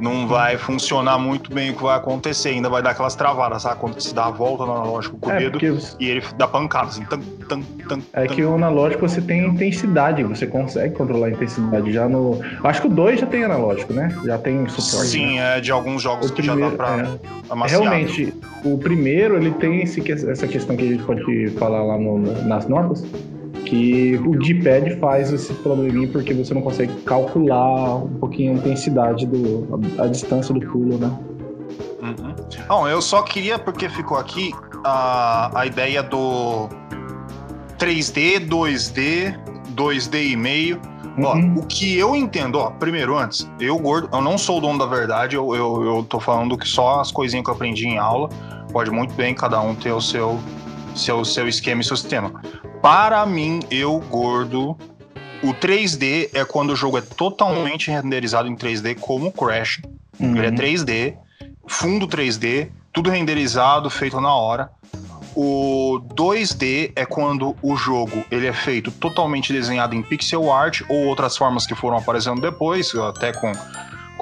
[0.00, 3.80] não vai funcionar muito bem o que vai acontecer, ainda vai dar aquelas travadas, sabe?
[3.80, 5.58] Quando se dá a volta no analógico com o é, dedo
[5.98, 10.22] e ele dá pancada, assim, tan, tan, tan, É que o analógico você tem intensidade,
[10.24, 12.40] você consegue controlar a intensidade já no.
[12.64, 14.14] Acho que o 2 já tem analógico, né?
[14.24, 15.08] Já tem suporte.
[15.08, 15.58] Sim, né?
[15.58, 17.18] é de alguns jogos o que primeiro, já dá pra é.
[17.50, 17.82] amaciar.
[17.82, 22.18] Realmente, o primeiro ele tem esse, essa questão que a gente pode falar lá no,
[22.44, 23.04] nas notas
[23.64, 29.26] que o D-pad faz esse probleminha porque você não consegue calcular um pouquinho a intensidade
[29.26, 31.18] do a, a distância do pulo, né?
[32.02, 32.34] Uhum.
[32.68, 34.52] Bom, eu só queria porque ficou aqui
[34.84, 36.68] a, a ideia do
[37.78, 39.38] 3D, 2D,
[39.74, 40.80] 2D e meio.
[41.16, 41.58] Uhum.
[41.58, 44.78] Ó, o que eu entendo, ó, primeiro, antes, eu gordo, eu não sou o dono
[44.78, 47.98] da verdade, eu, eu, eu tô falando que só as coisinhas que eu aprendi em
[47.98, 48.30] aula,
[48.72, 50.40] pode muito bem cada um ter o seu,
[50.94, 52.32] seu, seu esquema e seu sistema.
[52.82, 54.76] Para mim, eu gordo,
[55.40, 59.80] o 3D é quando o jogo é totalmente renderizado em 3D, como o Crash.
[60.18, 60.36] Uhum.
[60.36, 61.14] Ele é 3D,
[61.64, 64.68] fundo 3D, tudo renderizado, feito na hora.
[65.34, 71.06] O 2D é quando o jogo ele é feito totalmente desenhado em pixel art ou
[71.06, 73.52] outras formas que foram aparecendo depois, até com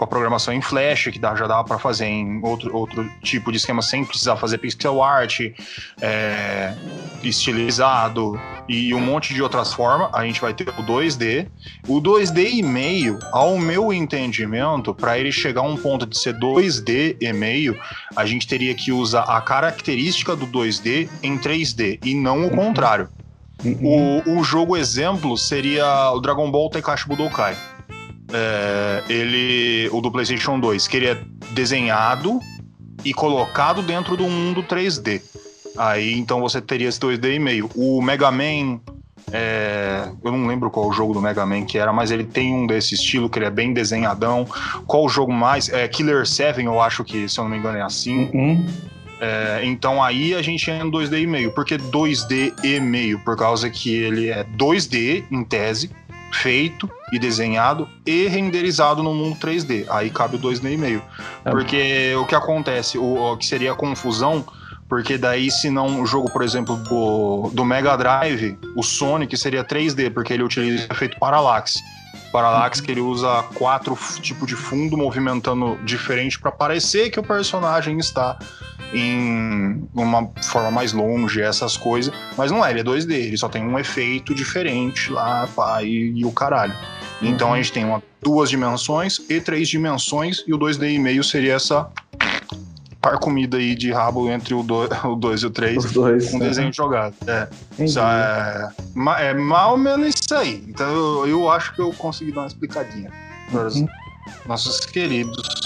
[0.01, 3.53] com a programação em Flash, que dá, já dá para fazer em outro, outro tipo
[3.53, 5.41] de esquema sem precisar fazer pixel art,
[6.01, 6.75] é,
[7.23, 10.09] estilizado e um monte de outras formas.
[10.15, 11.47] A gente vai ter o 2D.
[11.87, 16.33] O 2D e meio, ao meu entendimento, para ele chegar a um ponto de ser
[16.33, 17.79] 2D e meio,
[18.17, 23.07] a gente teria que usar a característica do 2D em 3D e não o contrário.
[23.63, 24.23] Uhum.
[24.27, 27.55] O, o jogo exemplo seria o Dragon Ball Tenkaichi Budokai
[28.33, 32.40] é, ele, o do PlayStation 2, que ele é desenhado
[33.05, 35.23] e colocado dentro do mundo 3D.
[35.77, 37.71] Aí então você teria esse 2D e meio.
[37.75, 38.81] O Mega Man,
[39.33, 42.53] é, eu não lembro qual o jogo do Mega Man que era, mas ele tem
[42.53, 44.47] um desse estilo que ele é bem desenhadão.
[44.87, 45.69] Qual o jogo mais?
[45.69, 48.29] É Killer 7, eu acho que, se eu não me engano, é assim.
[48.33, 48.66] Uhum.
[49.21, 51.53] É, então aí a gente entra no 2D e meio.
[51.53, 53.19] Por que 2D e meio?
[53.21, 55.90] Por causa que ele é 2D em tese,
[56.33, 59.87] feito e desenhado e renderizado no mundo 3D.
[59.88, 61.03] Aí cabe o 2,5.
[61.45, 61.51] É.
[61.51, 64.45] Porque o que acontece, o, o, que seria a confusão,
[64.88, 69.64] porque daí se não o jogo, por exemplo, do, do Mega Drive, o Sonic seria
[69.64, 71.81] 3D, porque ele utiliza efeito parallaxe.
[72.33, 77.99] Parallax que ele usa quatro tipos de fundo movimentando diferente para parecer que o personagem
[77.99, 78.38] está
[78.92, 82.12] em uma forma mais longe, essas coisas.
[82.37, 86.12] Mas não é, ele é 2D, ele só tem um efeito diferente lá, pá, e,
[86.16, 86.74] e o caralho.
[87.22, 87.55] Então uhum.
[87.55, 91.55] a gente tem uma, duas dimensões e três dimensões, e o 2D e meio seria
[91.55, 91.88] essa
[93.00, 94.90] par comida aí de rabo entre o 2
[95.42, 97.14] e o 3 com um desenho jogado.
[97.26, 97.48] É.
[97.79, 98.70] Isso é,
[99.20, 100.64] é mal menos isso aí.
[100.68, 103.11] Então eu, eu acho que eu consegui dar uma explicadinha
[103.53, 103.87] uhum.
[104.46, 105.60] nossos queridos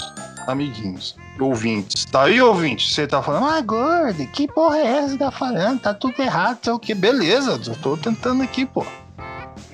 [0.47, 1.15] amiguinhos.
[1.39, 2.05] Ouvintes.
[2.05, 2.93] Tá aí, ouvinte?
[2.93, 5.79] Você tá falando, ah, gordo, que porra é essa que tá falando?
[5.79, 6.93] Tá tudo errado, sei o que.
[6.93, 8.85] Beleza, eu tô tentando aqui, pô.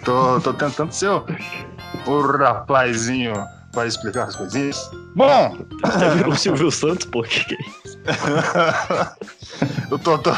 [0.03, 1.25] Tô, tô tentando ser o,
[2.07, 3.33] o rapazinho
[3.71, 4.89] para explicar as coisinhas.
[5.15, 5.57] Bom!
[6.27, 7.99] o Silvio Santos, pô, que que é isso?
[9.91, 10.31] eu tô, tô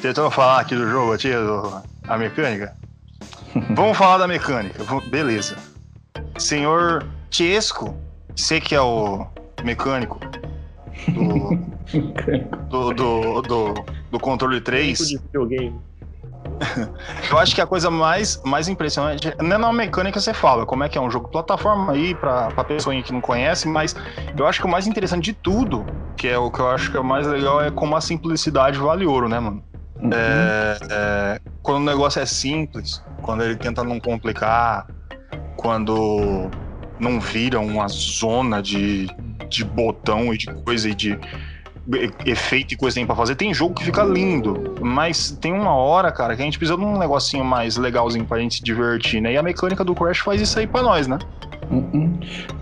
[0.00, 2.76] tentando falar aqui do jogo, aqui, do, a mecânica.
[3.70, 4.82] Vamos falar da mecânica.
[5.10, 5.56] Beleza.
[6.38, 7.96] Senhor Tiesco,
[8.36, 9.26] você que é o
[9.64, 10.18] mecânico
[11.08, 11.56] do,
[12.68, 13.74] do, do, do,
[14.10, 14.98] do controle 3.
[14.98, 15.80] De videogame.
[17.30, 20.84] eu acho que a coisa mais, mais impressionante não é na mecânica você fala, como
[20.84, 23.96] é que é um jogo plataforma aí pra, pra pessoa que não conhece, mas
[24.36, 25.84] eu acho que o mais interessante de tudo,
[26.16, 28.78] que é o que eu acho que é o mais legal, é como a simplicidade
[28.78, 29.62] vale ouro, né, mano?
[30.00, 30.10] Uhum.
[30.12, 34.86] É, é, quando o negócio é simples, quando ele tenta não complicar,
[35.56, 36.50] quando
[37.02, 39.08] não vira uma zona de,
[39.48, 41.18] de botão e de coisa e de
[42.24, 43.34] efeito e coisa tem pra fazer.
[43.34, 46.84] Tem jogo que fica lindo, mas tem uma hora, cara, que a gente precisa de
[46.84, 49.32] um negocinho mais legalzinho pra gente se divertir, né?
[49.32, 51.18] E a mecânica do Crash faz isso aí pra nós, né?
[51.70, 52.10] Uh-uh.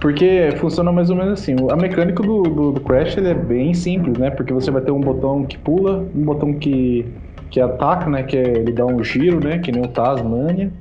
[0.01, 1.55] Porque funciona mais ou menos assim.
[1.71, 4.31] A mecânica do, do, do Crash é bem simples, né?
[4.31, 7.05] Porque você vai ter um botão que pula, um botão que,
[7.51, 8.23] que ataca, né?
[8.23, 9.59] Que é, ele dá um giro, né?
[9.59, 10.73] Que nem o Tasmania.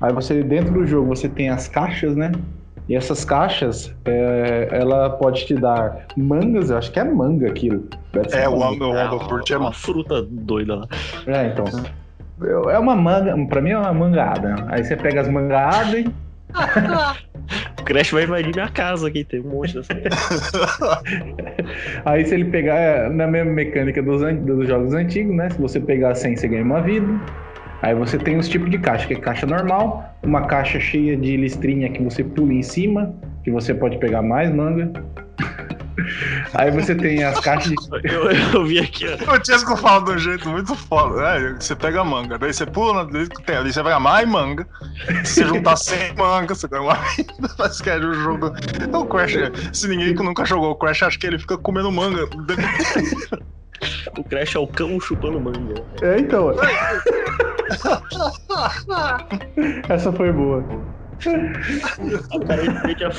[0.00, 2.32] Aí você, dentro do jogo, você tem as caixas, né?
[2.88, 7.88] E essas caixas, é, ela pode te dar mangas, eu acho que é manga aquilo.
[8.32, 10.88] É, o Ambapurt é, é uma fruta doida lá.
[11.26, 11.64] É, então.
[12.70, 14.66] É uma manga, pra mim é uma mangada.
[14.68, 16.12] Aí você pega as mangadas e.
[17.80, 19.92] o Crash vai invadir minha casa aqui, tem um monte dessa.
[22.04, 25.48] Aí se ele pegar é, na mesma mecânica dos, dos jogos antigos, né?
[25.50, 27.08] Se você pegar 100, você ganha uma vida.
[27.82, 31.36] Aí você tem os tipos de caixa, que é caixa normal, uma caixa cheia de
[31.36, 34.90] listrinha que você pula em cima, que você pode pegar mais manga.
[36.54, 37.76] Aí você tem as caixas de.
[38.04, 39.34] Eu, eu vi aqui, ó.
[39.34, 41.22] O Tiesco fala de um jeito muito foda.
[41.22, 44.66] É, você pega manga, daí você pula, daí você pega mais manga.
[45.24, 47.16] Se você juntar 100 mangas, você ganha mais.
[47.58, 48.52] Mas que é o jogo.
[48.82, 49.34] Então, o Crash,
[49.72, 52.28] se ninguém nunca jogou o Crash, acho que ele fica comendo manga.
[54.18, 55.82] O Crash é o cão chupando manga.
[56.02, 56.54] É, então.
[59.88, 60.64] Essa foi boa.
[62.34, 63.10] O cara entende a.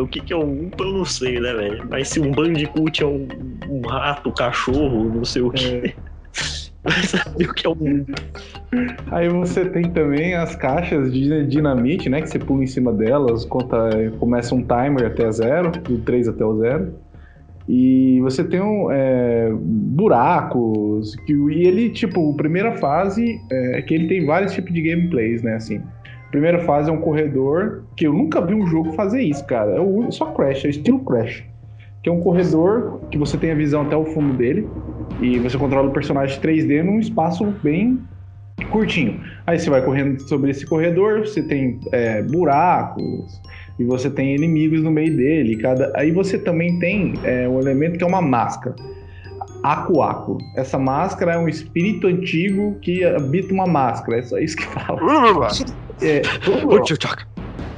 [0.00, 1.86] O que, que é um umpa eu não sei, né, velho?
[1.90, 3.28] Mas se um bandicoot é um,
[3.68, 5.66] um rato, um cachorro, não sei o que.
[5.66, 5.94] É.
[6.82, 8.14] Vai saber o que é um umpa.
[9.10, 12.22] Aí você tem também as caixas de dinamite, né?
[12.22, 16.44] Que você pula em cima delas, conta, começa um timer até zero, do 3 até
[16.44, 16.94] o zero.
[17.68, 21.16] E você tem um, é, buracos.
[21.26, 25.42] Que, e ele, tipo, a primeira fase é que ele tem vários tipos de gameplays,
[25.42, 25.54] né?
[25.54, 25.82] Assim,
[26.30, 29.72] primeira fase é um corredor, que eu nunca vi um jogo fazer isso, cara.
[29.72, 31.44] É o, só Crash, é estilo Crash.
[32.02, 34.68] que é um corredor que você tem a visão até o fundo dele
[35.20, 37.98] e você controla o personagem 3D num espaço bem
[38.64, 39.20] curtinho.
[39.46, 43.40] Aí você vai correndo sobre esse corredor, você tem é, buracos
[43.78, 45.56] e você tem inimigos no meio dele.
[45.56, 45.92] Cada...
[45.94, 48.74] Aí você também tem é, um elemento que é uma máscara.
[49.62, 50.38] Acuaco.
[50.56, 54.18] Essa máscara é um espírito antigo que habita uma máscara.
[54.18, 55.00] É só isso que fala.
[56.00, 56.22] é,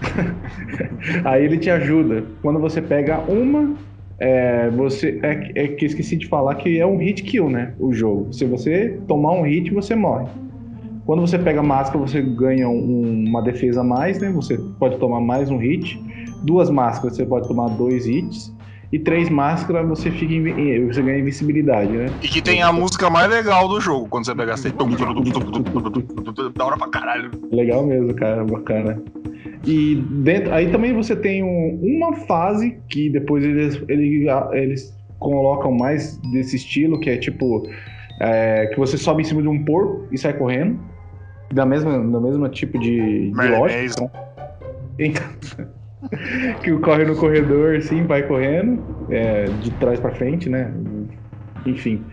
[1.25, 2.25] Aí ele te ajuda.
[2.43, 3.75] Quando você pega uma,
[4.19, 7.75] é, você é, é, que esqueci de falar que é um hit kill, né?
[7.79, 8.33] O jogo.
[8.33, 10.27] Se você tomar um hit, você morre.
[11.09, 14.31] Quando você pega máscara, você ganha um, uma defesa a mais, né?
[14.33, 15.99] Você pode tomar mais um hit.
[16.43, 18.55] Duas máscaras, você pode tomar dois hits.
[18.93, 20.35] E três máscaras, você fica
[20.87, 22.11] você ganha invencibilidade, né?
[22.23, 24.69] E que tem a música mais legal do jogo, quando você pega assim.
[26.55, 27.31] da hora pra caralho.
[27.51, 29.03] Legal mesmo, cara, bacana.
[29.67, 35.73] E dentro, aí também você tem um, uma fase que depois eles, eles, eles colocam
[35.73, 37.67] mais desse estilo, que é tipo.
[38.21, 40.79] É, que você sobe em cima de um porco e sai correndo
[41.53, 44.11] da mesma, da mesma tipo de, de lógica.
[44.99, 45.23] Então,
[46.63, 50.73] que corre no corredor, assim, vai correndo, é, de trás para frente, né?
[51.67, 52.05] Enfim.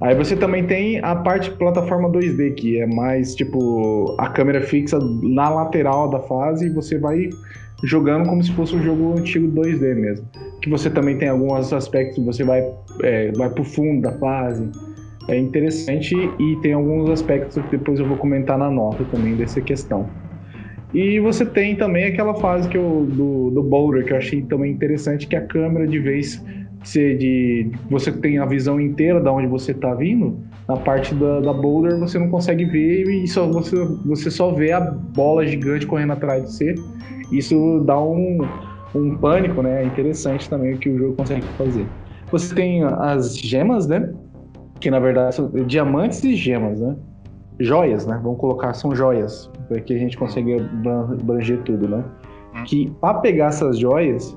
[0.00, 4.98] Aí você também tem a parte plataforma 2D, que é mais tipo a câmera fixa
[5.22, 7.28] na lateral da fase e você vai
[7.84, 10.26] jogando como se fosse um jogo antigo 2D mesmo.
[10.62, 12.66] Que você também tem alguns aspectos, você vai,
[13.02, 14.70] é, vai pro fundo da fase,
[15.28, 19.60] é interessante e tem alguns aspectos que depois eu vou comentar na nota também dessa
[19.60, 20.08] questão.
[20.92, 24.72] E você tem também aquela fase que eu, do, do boulder que eu achei também
[24.72, 26.42] interessante, que a câmera de vez
[26.82, 31.40] ser de você tem a visão inteira da onde você está vindo, na parte da,
[31.40, 35.86] da, boulder você não consegue ver e só você, você só vê a bola gigante
[35.86, 36.74] correndo atrás de você.
[37.30, 38.38] Isso dá um,
[38.94, 39.82] um pânico, né?
[39.82, 41.86] É interessante também o que o jogo consegue fazer.
[42.32, 44.12] Você tem as gemas, né?
[44.80, 46.96] Que na verdade são diamantes e gemas, né?
[47.58, 48.18] Joias, né?
[48.22, 50.56] Vamos colocar, são joias, para que a gente consiga
[51.20, 52.02] abranger tudo, né?
[52.54, 52.64] Hum.
[52.64, 54.36] Que para pegar essas joias,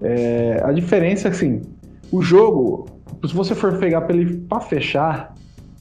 [0.00, 1.62] é, a diferença é assim,
[2.12, 2.86] o jogo,
[3.26, 5.34] se você for pegar para ele para fechar,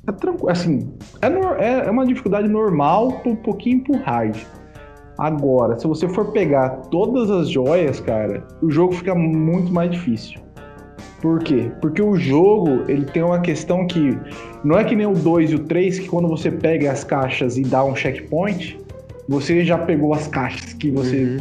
[0.08, 1.28] é tranquilo, assim, é,
[1.64, 4.36] é, é uma dificuldade normal, um pouquinho pro hard.
[5.20, 10.42] Agora, se você for pegar todas as joias, cara, o jogo fica muito mais difícil.
[11.22, 11.72] Por quê?
[11.80, 14.18] Porque o jogo, ele tem uma questão que
[14.64, 17.58] não é que nem o 2 e o 3 que quando você pega as caixas
[17.58, 18.80] e dá um checkpoint,
[19.30, 21.38] você já pegou as caixas que você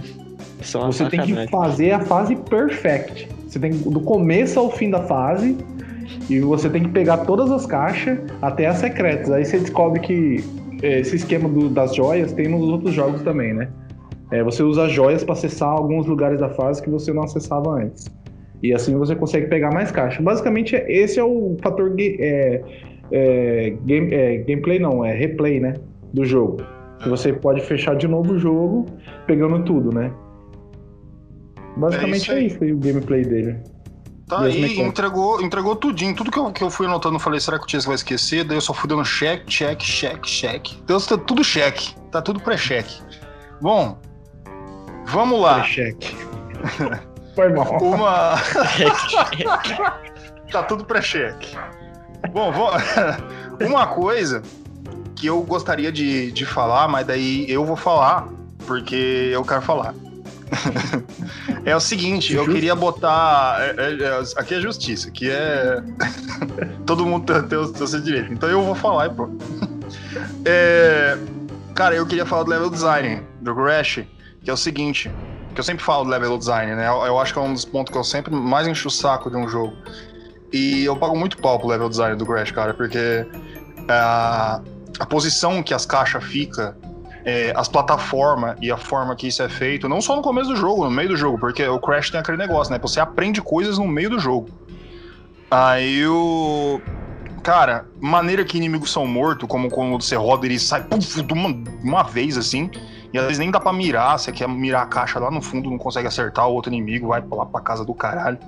[0.75, 0.93] uhum.
[0.93, 3.29] você tem que fazer a fase perfect.
[3.49, 5.57] Você tem do começo ao fim da fase
[6.29, 9.31] e você tem que pegar todas as caixas até as secretas.
[9.31, 10.45] Aí você descobre que
[10.83, 13.69] é, esse esquema do, das joias tem nos outros jogos também, né?
[14.31, 18.07] É, você usa joias para acessar alguns lugares da fase que você não acessava antes.
[18.63, 20.23] E assim você consegue pegar mais caixa.
[20.23, 22.63] Basicamente, esse é o fator é,
[23.11, 25.75] é, game, é, gameplay, não, é replay, né?
[26.13, 26.59] Do jogo.
[27.03, 28.87] Que você pode fechar de novo o jogo
[29.27, 30.13] pegando tudo, né?
[31.77, 32.71] Basicamente é isso, aí.
[32.71, 33.57] é isso o gameplay dele.
[34.29, 36.15] Tá aí, entregou, entregou tudinho.
[36.15, 38.45] Tudo que eu, que eu fui anotando, eu falei, será que o Tia vai esquecer?
[38.45, 40.73] Daí eu só fui dando check, check, check, check.
[40.85, 41.95] Então tá tudo cheque.
[42.13, 43.03] Tá tudo pré-cheque.
[43.61, 43.99] Bom,
[45.07, 45.61] vamos lá.
[45.61, 46.15] Pré-cheque.
[47.41, 47.79] Foi mal.
[47.81, 48.37] Uma.
[50.53, 51.57] tá tudo pré-cheque.
[52.33, 52.71] Bom, vou...
[53.67, 54.43] uma coisa
[55.17, 58.29] que eu gostaria de, de falar, mas daí eu vou falar,
[58.67, 59.95] porque eu quero falar.
[61.65, 63.57] é o seguinte, eu queria botar.
[63.59, 65.83] É, é, é, aqui é justiça, aqui é.
[66.85, 68.35] Todo mundo tem, tem, o, seu direito.
[68.35, 69.43] Então eu vou falar e pronto.
[70.45, 71.17] É...
[71.75, 74.01] Cara, eu queria falar do level design do Crash,
[74.45, 75.11] que é o seguinte
[75.55, 76.87] que eu sempre falo do level design, né?
[76.87, 79.31] Eu, eu, acho que é um dos pontos que eu sempre mais encho o saco
[79.31, 79.77] de um jogo.
[80.53, 83.27] E eu pago muito pau pro level design do Crash, cara, porque
[83.89, 84.61] a,
[84.99, 86.77] a posição que as caixas fica,
[87.25, 90.57] é, as plataformas e a forma que isso é feito, não só no começo do
[90.57, 92.79] jogo, no meio do jogo, porque o Crash tem aquele negócio, né?
[92.81, 94.49] Você aprende coisas no meio do jogo.
[95.51, 96.81] Aí o.
[97.43, 101.33] Cara, maneira que inimigos são mortos, como quando você roda e ele sai puff, de
[101.33, 101.49] uma,
[101.83, 102.71] uma vez assim.
[103.13, 105.71] E às vezes nem dá pra mirar, você quer mirar a caixa lá no fundo,
[105.71, 108.39] não consegue acertar o outro inimigo, vai lá pra casa do caralho.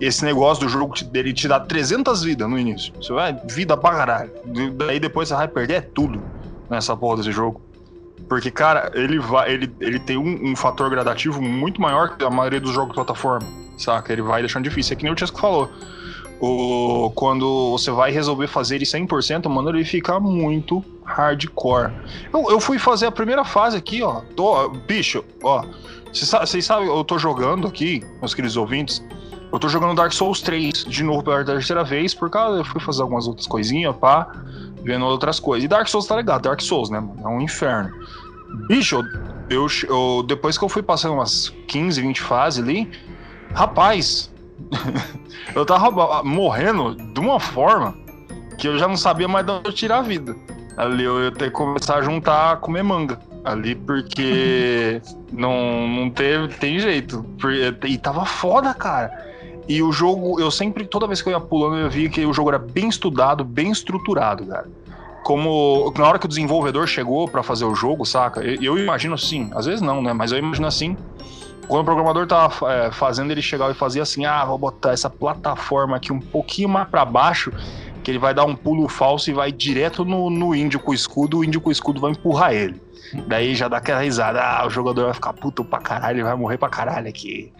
[0.00, 2.92] Esse negócio do jogo dele te dá 300 vidas no início.
[2.96, 4.30] Você vai, vida pra caralho.
[4.74, 6.20] Daí depois você vai perder é tudo
[6.68, 7.60] nessa porra desse jogo.
[8.28, 9.52] Porque, cara, ele vai.
[9.52, 12.94] Ele, ele tem um, um, fator gradativo muito maior que a maioria dos jogos de
[12.94, 13.46] plataforma.
[13.76, 14.12] Saca?
[14.12, 14.94] Ele vai deixando difícil.
[14.94, 15.70] É que nem o Chesco falou.
[16.44, 21.92] O, quando você vai resolver fazer ele 100%, mano, ele fica muito hardcore.
[22.32, 24.22] Eu, eu fui fazer a primeira fase aqui, ó.
[24.34, 25.64] Tô, bicho, ó.
[26.12, 29.00] Vocês sabem, eu tô jogando aqui, meus queridos ouvintes.
[29.52, 32.80] Eu tô jogando Dark Souls 3 de novo pela terceira vez, por causa eu fui
[32.80, 34.32] fazer algumas outras coisinhas, pá,
[34.82, 35.64] vendo outras coisas.
[35.64, 37.00] E Dark Souls tá ligado, Dark Souls, né?
[37.22, 37.92] É um inferno.
[38.66, 39.00] Bicho,
[39.48, 42.90] eu, eu depois que eu fui passando umas 15, 20 fases ali,
[43.54, 44.32] rapaz,
[45.54, 47.94] eu tava morrendo de uma forma
[48.58, 50.36] que eu já não sabia mais de onde tirar a vida.
[50.76, 53.18] Ali eu ia ter que começar a juntar, a comer manga.
[53.44, 57.24] Ali porque não, não teve, tem jeito.
[57.84, 59.32] E tava foda, cara.
[59.68, 62.32] E o jogo, eu sempre, toda vez que eu ia pulando, eu via que o
[62.32, 64.68] jogo era bem estudado, bem estruturado, cara.
[65.22, 68.40] Como na hora que o desenvolvedor chegou para fazer o jogo, saca?
[68.40, 70.12] Eu, eu, imagino assim, às vezes não, né?
[70.12, 70.96] Mas eu imagino assim.
[71.72, 75.08] Quando o programador tava é, fazendo, ele chegava e fazia assim: ah, vou botar essa
[75.08, 77.50] plataforma aqui um pouquinho mais para baixo,
[78.04, 80.94] que ele vai dar um pulo falso e vai direto no, no índio com o
[80.94, 82.78] escudo, o índio com o escudo vai empurrar ele.
[83.26, 86.34] Daí já dá aquela risada, ah, o jogador vai ficar puto pra caralho, ele vai
[86.36, 87.50] morrer pra caralho aqui.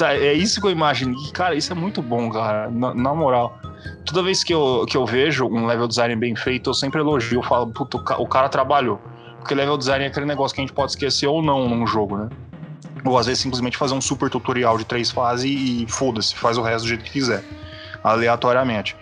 [0.00, 1.16] É isso que eu imagino.
[1.26, 2.70] E, cara, isso é muito bom, cara.
[2.70, 3.58] Na, na, moral.
[4.06, 7.40] Toda vez que eu, que eu vejo um level design bem feito, eu sempre elogio.
[7.40, 9.00] Eu falo, puto, o cara trabalhou.
[9.40, 12.16] Porque level design é aquele negócio que a gente pode esquecer ou não num jogo,
[12.16, 12.28] né?
[13.04, 16.62] Ou às vezes simplesmente fazer um super tutorial de três fases e foda-se, faz o
[16.62, 17.44] resto do jeito que quiser.
[18.02, 18.96] Aleatoriamente.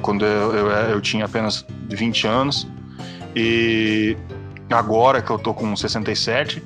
[0.00, 2.66] quando eu, eu, eu tinha apenas 20 anos,
[3.36, 4.16] e
[4.70, 6.62] agora que eu tô com 67,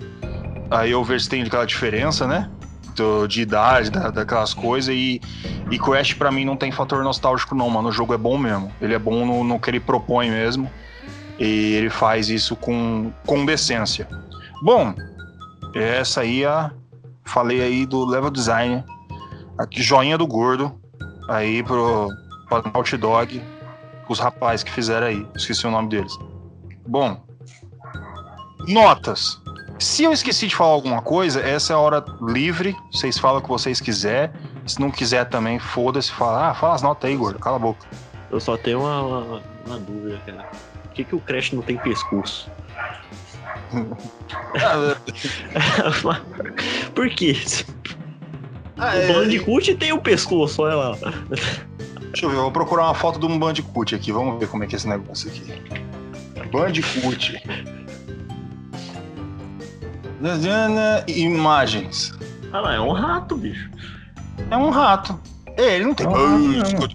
[0.71, 2.51] aí eu vejo se tem aquela diferença, né?
[2.95, 5.21] Do, de idade, da, daquelas coisas, e,
[5.71, 7.89] e Crash para mim não tem fator nostálgico, não, mano.
[7.89, 8.73] O jogo é bom mesmo.
[8.81, 10.71] Ele é bom no, no que ele propõe mesmo.
[11.39, 14.09] E ele faz isso com, com decência.
[14.63, 14.95] Bom,
[15.75, 16.73] essa aí a.
[17.25, 18.83] Falei aí do level design.
[19.59, 20.81] Aqui, joinha do gordo.
[21.29, 22.09] Aí pro,
[22.49, 23.43] pro Naughty Dog.
[24.09, 25.27] Os rapazes que fizeram aí.
[25.35, 26.17] Esqueci o nome deles.
[26.87, 27.21] Bom.
[28.69, 29.41] Notas.
[29.79, 32.75] Se eu esqueci de falar alguma coisa, essa é a hora livre.
[32.91, 34.31] Vocês falam o que vocês quiserem.
[34.67, 36.11] Se não quiser também, foda-se.
[36.11, 37.39] Fala, ah, fala as notas aí, gordo.
[37.39, 37.87] Cala a boca.
[38.31, 40.49] Eu só tenho uma, uma, uma dúvida, cara
[40.97, 42.51] que, que o Crash não tem pescoço?
[46.95, 47.37] Por quê?
[48.79, 49.13] Ah, o é...
[49.13, 50.97] Bandicoot tem o pescoço, olha lá.
[52.13, 54.11] Deixa eu ver, eu vou procurar uma foto de um Bandicoot aqui.
[54.11, 55.45] Vamos ver como é que é esse negócio aqui.
[56.51, 57.43] Bandicoot.
[61.07, 62.13] Imagens.
[62.53, 63.71] Ah lá, é um rato, bicho.
[64.51, 65.19] É um rato.
[65.57, 66.07] É, ele não tem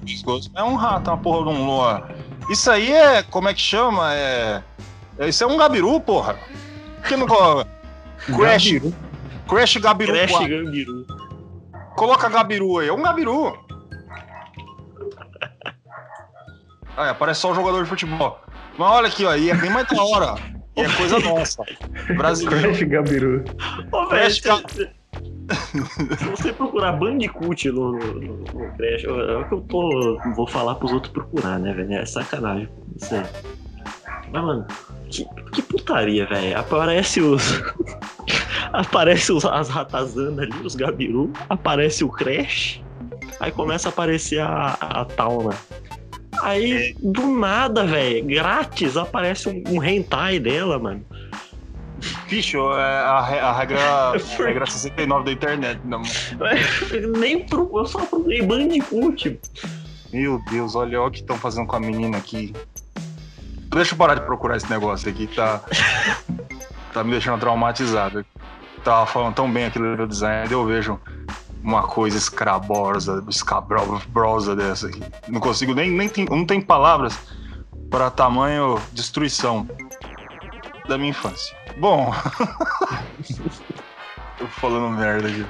[0.06, 0.52] pescoço.
[0.56, 2.10] É um rato, é uma porra de um loa.
[2.50, 3.24] Isso aí é.
[3.24, 4.14] Como é que chama?
[4.14, 4.62] É.
[5.18, 6.38] é isso é um Gabiru, porra.
[7.08, 7.26] Que não.
[8.38, 8.74] Crash.
[8.74, 8.94] Gabiru.
[9.48, 10.14] Crash Gabiru.
[10.14, 10.66] Crash 4.
[10.66, 11.06] Gabiru.
[11.96, 12.88] Coloca Gabiru aí.
[12.88, 13.58] É um Gabiru.
[16.98, 18.38] Aí, aparece só o jogador de futebol.
[18.78, 19.34] Mas olha aqui, ó.
[19.34, 20.36] E é bem mais da hora.
[20.76, 21.64] E é coisa nossa.
[22.16, 22.62] Brasileiro.
[22.62, 23.44] Crash Gabiru.
[23.92, 24.90] Ô, Crash Gabiru.
[26.18, 30.20] Se você procurar Bandicoot no, no, no Crash, é o que eu tô.
[30.36, 31.94] Vou falar pros outros procurar, né, velho?
[31.94, 32.70] É sacanagem.
[32.96, 33.24] Isso aí.
[34.32, 34.66] Mas, mano,
[35.10, 36.58] que, que putaria, velho.
[36.58, 37.62] Aparece os.
[38.72, 41.32] aparece os, as ratazanas ali, os Gabiru.
[41.50, 42.82] Aparece o Crash.
[43.40, 45.56] Aí começa a aparecer a, a Tauna.
[46.42, 51.06] Aí, do nada, velho, grátis, aparece um, um hentai dela, mano.
[52.30, 53.80] Bicho, é a, a, regra,
[54.14, 55.80] a regra 69 da internet.
[55.86, 56.02] Não.
[57.20, 59.40] Nem pro, eu só procurei Bandicoot.
[60.12, 62.54] Meu Deus, olha o que estão fazendo com a menina aqui.
[63.70, 65.62] Deixa eu parar de procurar esse negócio aqui, tá,
[66.94, 68.26] tá me deixando traumatizado.
[68.84, 71.00] Tava falando tão bem aqui do design, eu vejo
[71.64, 75.02] uma coisa escrabosa, escabrosa dessa aqui.
[75.28, 77.18] Não consigo nem, nem tem, não tem palavras
[77.90, 79.68] para tamanho destruição
[80.88, 81.56] da minha infância.
[81.78, 82.14] Bom.
[84.38, 85.46] Tô falando merda aqui.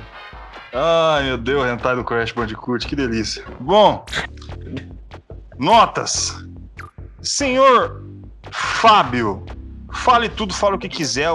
[0.74, 3.44] Ai, meu Deus, hentai do Crash Bandicoot, que delícia.
[3.60, 4.06] Bom,
[5.58, 6.46] notas.
[7.22, 8.04] Senhor
[8.52, 9.46] Fábio,
[9.94, 11.30] fale tudo, fale o que quiser.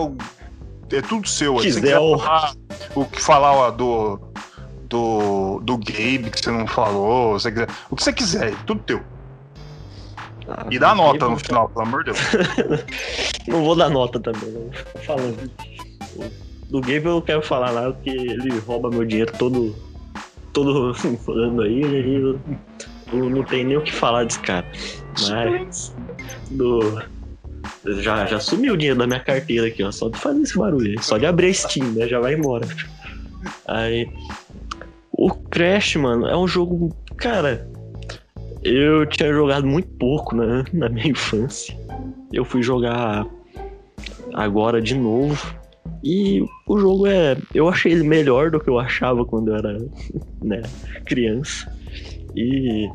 [0.91, 1.57] É tudo seu.
[1.57, 2.55] Quiser, quiser falar,
[2.95, 4.17] o que falar ó, do,
[4.89, 9.03] do, do Gabe que você não falou, você quiser, o que você quiser, tudo teu.
[10.49, 12.19] Ah, e dá nota no final, pelo amor de Deus.
[13.49, 14.71] não vou dar nota também, não.
[15.03, 15.51] Falando.
[16.71, 19.75] Do Gabe eu não quero falar nada porque ele rouba meu dinheiro todo.
[20.53, 20.95] todo
[21.29, 22.41] ano aí, e eu,
[23.13, 24.67] eu não tenho nem o que falar desse cara.
[25.29, 25.95] Mas.
[26.51, 27.03] Do.
[28.01, 29.91] Já, já sumiu o dinheiro da minha carteira aqui, ó.
[29.91, 31.03] Só de fazer esse barulho.
[31.03, 32.07] Só de abrir a Steam, né?
[32.07, 32.67] Já vai embora.
[33.67, 34.09] Aí.
[35.19, 36.95] O Crash, mano, é um jogo.
[37.17, 37.67] Cara,
[38.63, 41.75] eu tinha jogado muito pouco na, na minha infância.
[42.31, 43.27] Eu fui jogar
[44.35, 45.55] agora de novo.
[46.05, 47.37] E o jogo é.
[47.55, 49.79] Eu achei ele melhor do que eu achava quando eu era
[50.43, 50.63] né,
[51.07, 51.73] criança.
[52.37, 52.87] E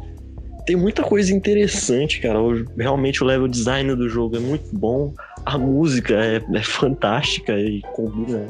[0.67, 2.37] tem muita coisa interessante, cara.
[2.77, 5.11] Realmente o level design do jogo é muito bom.
[5.43, 8.47] A música é, é fantástica e combina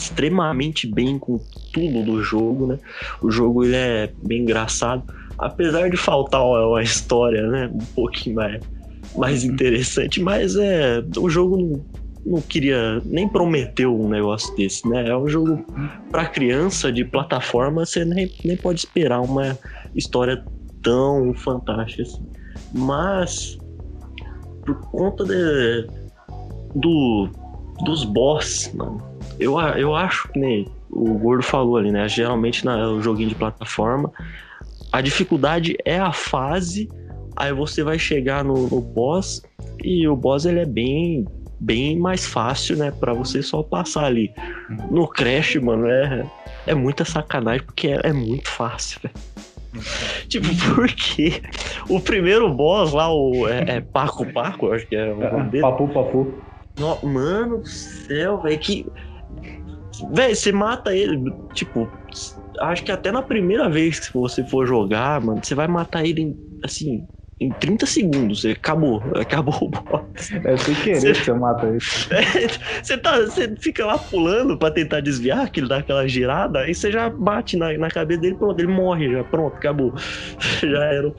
[0.00, 1.38] extremamente bem com
[1.72, 2.78] tudo do jogo, né?
[3.22, 5.02] O jogo ele é bem engraçado,
[5.38, 8.62] apesar de faltar uma história, né, um pouquinho mais,
[9.16, 11.84] mais interessante, mas é o jogo não,
[12.24, 15.08] não queria nem prometeu um negócio desse, né?
[15.08, 15.64] É um jogo
[16.10, 19.58] para criança de plataforma, você nem, nem pode esperar uma
[19.94, 20.44] história
[20.82, 22.26] tão fantástica assim.
[22.72, 23.58] Mas
[24.64, 25.86] por conta de,
[26.74, 27.28] do
[27.84, 32.08] dos boss, mano, eu, eu acho que nem o Gordo falou ali, né?
[32.08, 34.10] Geralmente no joguinho de plataforma,
[34.92, 36.88] a dificuldade é a fase,
[37.36, 39.42] aí você vai chegar no, no boss
[39.82, 41.26] e o boss ele é bem
[41.62, 44.32] bem mais fácil, né, para você só passar ali.
[44.90, 46.24] No Crash, mano, é
[46.66, 49.14] é muita sacanagem porque é, é muito fácil, velho.
[50.28, 51.42] tipo, porque
[51.88, 55.62] o primeiro boss lá, o é, é Paco Paco, acho que é o nome dele.
[55.62, 56.34] Papu Papu.
[56.78, 58.86] No, mano do céu, velho, que
[60.12, 61.90] Véi, você mata ele, tipo,
[62.60, 66.22] acho que até na primeira vez que você for jogar, mano, você vai matar ele,
[66.22, 67.06] em, assim,
[67.40, 68.44] em 30 segundos.
[68.44, 70.30] Acabou, acabou o boss.
[70.44, 71.78] É sem querer você, que você mata ele.
[72.82, 76.74] você, tá, você fica lá pulando pra tentar desviar, que ele dá aquela girada, aí
[76.74, 79.94] você já bate na, na cabeça dele, pronto, ele morre já, pronto, acabou.
[80.62, 81.12] já era.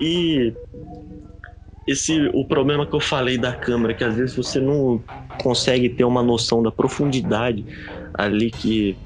[0.00, 0.52] E
[1.86, 5.02] esse o problema que eu falei da câmera, que às vezes você não
[5.42, 7.64] consegue ter uma noção da profundidade
[8.14, 8.96] ali que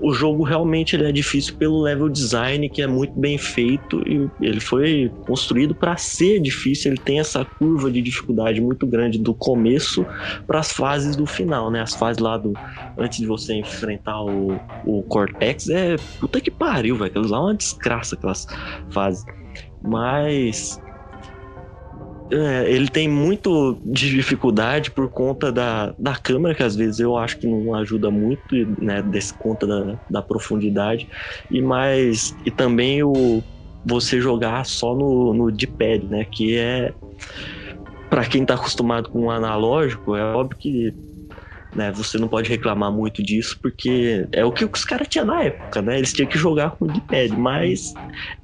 [0.00, 4.28] o jogo realmente ele é difícil pelo level design que é muito bem feito e
[4.40, 6.90] ele foi construído para ser difícil.
[6.90, 10.04] Ele tem essa curva de dificuldade muito grande do começo
[10.44, 11.80] para as fases do final, né?
[11.80, 12.52] As fases lá do
[12.98, 17.06] antes de você enfrentar o, o Cortex é puta que pariu, velho.
[17.06, 18.46] Aquelas lá é uma desgraça aquelas
[18.90, 19.24] fases.
[19.80, 20.80] Mas
[22.32, 27.16] é, ele tem muito de dificuldade por conta da, da câmera, que às vezes eu
[27.16, 31.08] acho que não ajuda muito, né, desse conta da, da profundidade,
[31.50, 33.42] e mais e também o
[33.84, 36.94] você jogar só no, no D-pad, né, que é
[38.08, 40.94] para quem tá acostumado com o analógico, é óbvio que
[41.74, 41.90] né?
[41.92, 45.80] Você não pode reclamar muito disso, porque é o que os caras tinham na época,
[45.80, 45.98] né?
[45.98, 47.94] Eles tinham que jogar com o D-pad, mas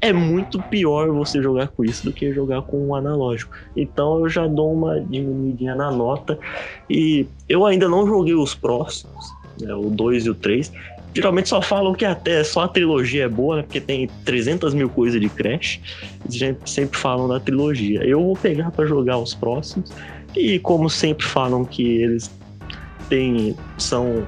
[0.01, 3.55] é muito pior você jogar com isso do que jogar com o analógico.
[3.77, 6.39] Então eu já dou uma diminuidinha na nota
[6.89, 9.27] e eu ainda não joguei os próximos,
[9.61, 9.75] né?
[9.75, 10.73] o 2 e o 3.
[11.15, 13.63] Geralmente só falam que até só a trilogia é boa, né?
[13.63, 15.81] Porque tem 300 mil coisas de Crash.
[16.25, 18.05] Eles sempre falam da trilogia.
[18.05, 19.91] Eu vou pegar para jogar os próximos.
[20.37, 22.31] E como sempre falam que eles
[23.09, 24.27] tem são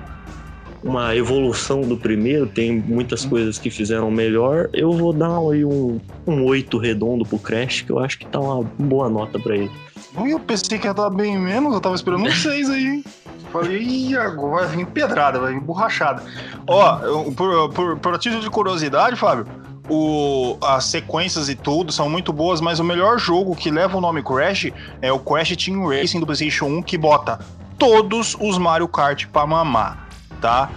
[0.83, 4.71] uma evolução do primeiro, tem muitas coisas que fizeram melhor.
[4.73, 8.41] Eu vou dar aí um, um 8 redondo pro Crash, que eu acho que tá
[8.41, 9.71] uma boa nota para ele.
[10.17, 13.05] Eu pensei que ia dar bem menos, eu tava esperando um 6 aí, hein?
[13.53, 16.23] Falei, e agora vai vir pedrada, vai vir borrachada.
[16.67, 19.45] Ó, por, por, por título de curiosidade, Fábio,
[19.89, 24.01] o, as sequências e tudo são muito boas, mas o melhor jogo que leva o
[24.01, 24.69] nome Crash
[25.03, 27.41] é o Crash Team Racing do PlayStation 1, que bota
[27.81, 30.07] todos os Mario Kart pra mamar,
[30.41, 30.71] tá?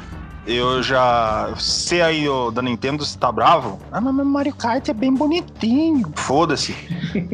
[0.47, 3.79] Eu já sei aí o da Nintendo se tá bravo.
[3.91, 6.11] Ah, mas Mario Kart é bem bonitinho.
[6.15, 6.73] Foda-se.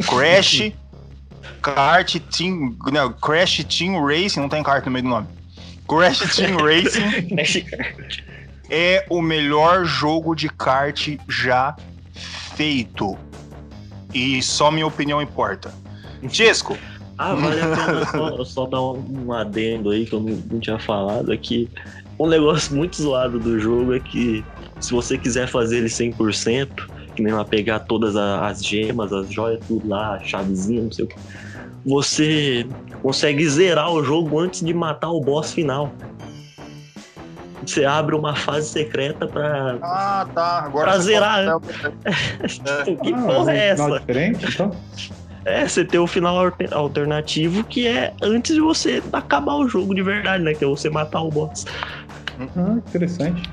[0.07, 0.74] Crash
[1.61, 2.76] Kart Team.
[2.91, 5.28] Não, Crash Team Racing, não tem kart no meio do nome.
[5.88, 7.65] Crash Team Racing
[8.70, 11.76] é o melhor jogo de kart já
[12.55, 13.17] feito.
[14.13, 15.74] E só minha opinião importa.
[16.30, 16.78] Chesco,
[17.20, 20.80] ah, vale a pena só, só dar um adendo aí que eu não, não tinha
[20.80, 21.70] falado aqui.
[22.17, 24.43] Um negócio muito zoado do jogo é que
[24.80, 26.70] se você quiser fazer ele 100%,
[27.13, 31.03] que nem lá pegar todas as gemas, as joias, tudo lá, a chavezinha, não sei
[31.03, 31.15] o que,
[31.86, 32.65] você
[33.01, 35.91] consegue zerar o jogo antes de matar o boss final.
[37.65, 39.78] Você abre uma fase secreta pra.
[39.82, 40.59] Ah, tá.
[40.63, 41.43] Agora pra zerar.
[42.65, 42.95] É.
[42.95, 43.99] que porra é essa?
[43.99, 44.72] Diferente, então?
[45.45, 50.01] É, você tem o final alternativo que é antes de você acabar o jogo de
[50.01, 50.53] verdade, né?
[50.53, 51.65] Que é você matar o boss.
[52.39, 53.49] Ah, interessante.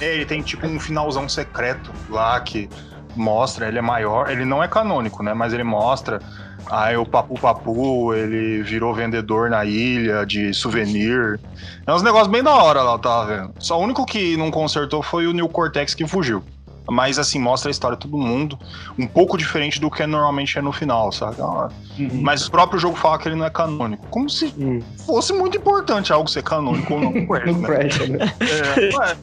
[0.00, 2.68] É, ele tem tipo um finalzão secreto lá que
[3.14, 5.32] mostra, ele é maior, ele não é canônico, né?
[5.32, 6.20] Mas ele mostra
[6.68, 11.38] Aí o Papu Papu, ele virou vendedor na ilha de souvenir.
[11.86, 13.54] É uns negócios bem da hora lá, eu tava vendo.
[13.58, 16.42] Só o único que não consertou foi o New Cortex que fugiu.
[16.90, 18.58] Mas assim, mostra a história de todo mundo.
[18.98, 21.40] Um pouco diferente do que normalmente é no final, sabe?
[21.40, 22.20] Uhum.
[22.22, 24.06] Mas o próprio jogo fala que ele não é canônico.
[24.08, 24.82] Como se uhum.
[25.04, 27.12] fosse muito importante algo ser canônico ou não.
[27.46, 27.66] No né?
[27.66, 28.34] Crash, né?
[28.40, 29.16] É,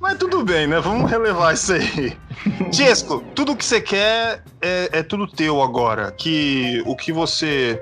[0.00, 0.80] mas tudo bem, né?
[0.80, 2.16] Vamos relevar isso aí.
[2.72, 6.10] Tiesco, tudo que você quer é, é, tudo teu agora.
[6.10, 7.80] Que o que você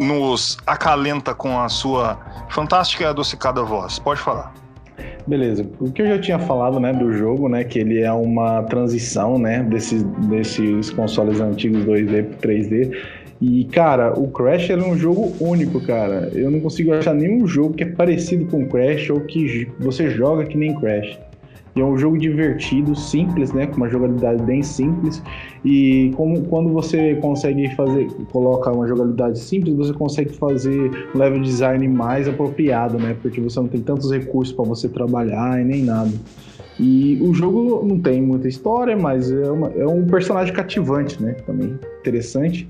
[0.00, 2.18] nos acalenta com a sua
[2.48, 3.98] fantástica e adocicada voz.
[3.98, 4.52] Pode falar.
[5.26, 5.66] Beleza.
[5.80, 9.38] O que eu já tinha falado, né, do jogo, né, que ele é uma transição,
[9.38, 12.96] né, desses, desses consoles antigos 2D para 3D.
[13.40, 16.30] E, cara, o Crash é um jogo único, cara.
[16.32, 20.46] Eu não consigo achar nenhum jogo que é parecido com Crash ou que você joga
[20.46, 21.18] que nem Crash.
[21.76, 23.66] E é um jogo divertido, simples, né?
[23.66, 25.22] Com uma jogabilidade bem simples.
[25.62, 31.42] E como, quando você consegue fazer, coloca uma jogabilidade simples, você consegue fazer um level
[31.42, 33.14] design mais apropriado, né?
[33.20, 36.12] Porque você não tem tantos recursos para você trabalhar e nem nada.
[36.80, 41.32] E o jogo não tem muita história, mas é, uma, é um personagem cativante, né?
[41.46, 42.66] Também interessante.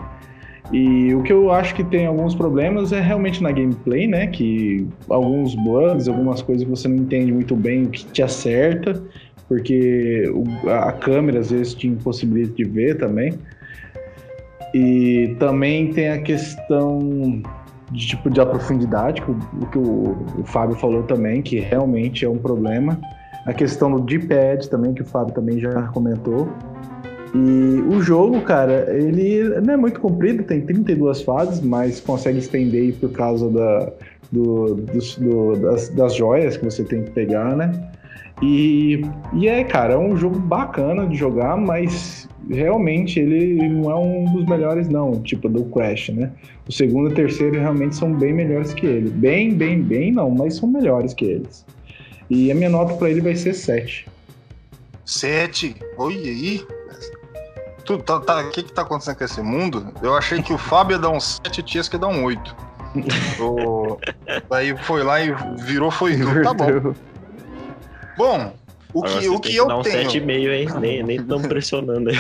[0.73, 4.27] E o que eu acho que tem alguns problemas é realmente na gameplay, né?
[4.27, 9.01] Que alguns bugs, algumas coisas que você não entende muito bem o que te acerta,
[9.49, 10.25] porque
[10.67, 13.35] a câmera às vezes te impossibilita de ver também.
[14.75, 17.43] E também tem a questão
[17.93, 22.39] de tipo de profundidade, o, que o, o Fábio falou também, que realmente é um
[22.39, 22.99] problema.
[23.47, 26.49] A questão do D-pad também, que o Fábio também já comentou.
[27.37, 32.95] E o jogo, cara, ele não é muito comprido, tem 32 fases, mas consegue estender
[32.95, 33.93] por causa da,
[34.33, 37.91] do, do, do, das, das joias que você tem que pegar, né?
[38.41, 39.03] E,
[39.35, 44.25] e é, cara, é um jogo bacana de jogar, mas realmente ele não é um
[44.33, 46.31] dos melhores, não, tipo do Crash, né?
[46.67, 49.11] O segundo e o terceiro realmente são bem melhores que ele.
[49.11, 51.67] Bem, bem, bem, não, mas são melhores que eles.
[52.31, 54.07] E a minha nota para ele vai ser 7.
[55.05, 55.77] 7?
[55.99, 56.76] Olha aí.
[57.87, 59.95] Tu, tá, tá, o que que tá acontecendo com esse mundo?
[60.03, 62.25] Eu achei que o Fábio ia dar um 7 e o que ia dar um
[62.25, 62.57] 8.
[63.41, 63.99] o...
[64.51, 66.19] Aí foi lá e virou, foi.
[66.43, 66.95] Tá bom.
[68.17, 68.53] Bom,
[68.93, 70.11] o que, o que eu dar um tenho.
[70.11, 70.69] 7,5, hein?
[70.81, 72.17] Nem, nem tão pressionando aí.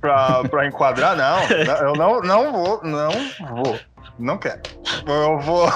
[0.00, 1.42] pra, pra enquadrar, não.
[1.86, 3.10] Eu não, não vou, não
[3.62, 3.78] vou.
[4.18, 4.60] Não quero.
[5.06, 5.68] Eu vou.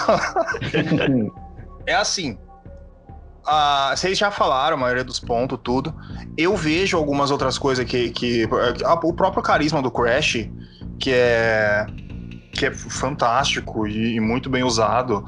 [1.87, 2.37] é assim.
[3.43, 5.93] Uh, vocês já falaram a maioria dos pontos, tudo.
[6.37, 8.11] Eu vejo algumas outras coisas que.
[8.11, 10.49] que uh, o próprio carisma do Crash,
[10.99, 11.87] que é.
[12.55, 15.25] Que é fantástico e, e muito bem usado.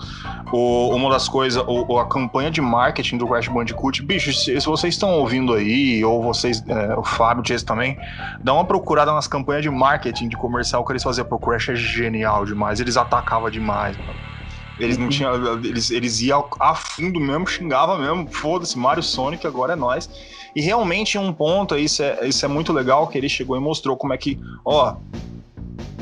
[0.52, 4.66] O, uma das coisas, o, a campanha de marketing do Crash Bandicoot, bicho, se, se
[4.66, 7.98] vocês estão ouvindo aí, ou vocês, é, o Fábio Chase também,
[8.40, 11.74] dá uma procurada nas campanhas de marketing de comercial que eles faziam pro Crash, é
[11.74, 12.78] genial demais.
[12.78, 14.34] Eles atacavam demais, mano.
[14.78, 15.34] Eles não tinham.
[15.62, 18.28] Eles, eles iam a fundo mesmo, xingava mesmo.
[18.30, 20.08] Foda-se, Mario Sonic, agora é nós.
[20.54, 23.60] E realmente, em um ponto, isso é, isso é muito legal, que ele chegou e
[23.60, 24.96] mostrou como é que, ó,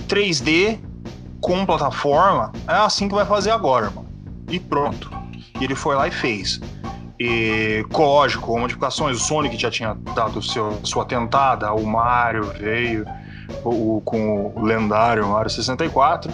[0.08, 0.78] 3D
[1.40, 4.08] com plataforma é assim que vai fazer agora, mano.
[4.48, 5.10] E pronto.
[5.60, 6.60] E ele foi lá e fez.
[7.18, 13.04] E, lógico, modificações, o Sonic já tinha dado seu, sua tentada, o Mario veio
[13.64, 16.32] o, com o lendário Mario 64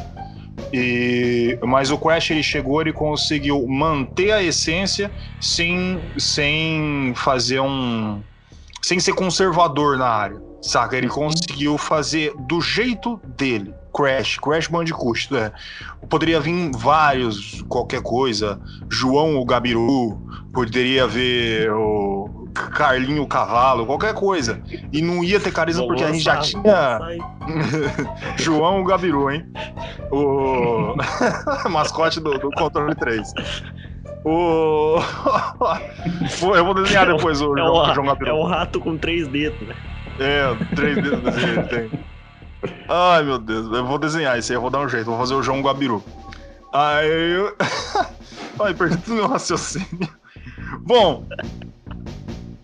[0.73, 5.11] e, mas o Crash ele chegou, ele conseguiu manter a essência
[5.41, 8.21] sem, sem fazer um.
[8.83, 10.97] sem ser conservador na área, saca?
[10.97, 13.75] Ele conseguiu fazer do jeito dele.
[13.95, 15.51] Crash, Crash Bandicoot, né?
[16.09, 18.61] Poderia vir vários, qualquer coisa.
[18.89, 20.21] João o Gabiru,
[20.53, 22.38] poderia ver o
[22.71, 24.61] Carlinho Cavalo, qualquer coisa.
[24.93, 26.99] E não ia ter carisma porque a gente já tinha.
[28.37, 29.47] João Gabiru, hein?
[30.11, 30.95] O
[31.71, 33.33] mascote do, do controle 3.
[34.25, 34.99] O...
[36.55, 38.31] Eu vou desenhar depois o é João, João Gabiru.
[38.31, 39.75] É um rato com três dedos, né?
[40.19, 41.91] É, três dedos desse jeito tem.
[42.89, 45.35] Ai, meu Deus, eu vou desenhar isso aí, eu vou dar um jeito, vou fazer
[45.35, 46.03] o João Gabiru.
[46.73, 47.57] Aí eu.
[48.61, 50.09] Ai, perdi todo meu raciocínio.
[50.81, 51.27] Bom,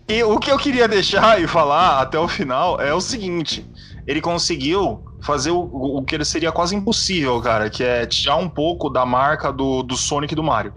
[0.07, 3.65] e o que eu queria deixar e falar até o final é o seguinte:
[4.05, 8.89] ele conseguiu fazer o, o que seria quase impossível, cara, que é tirar um pouco
[8.89, 10.73] da marca do, do Sonic e do Mario.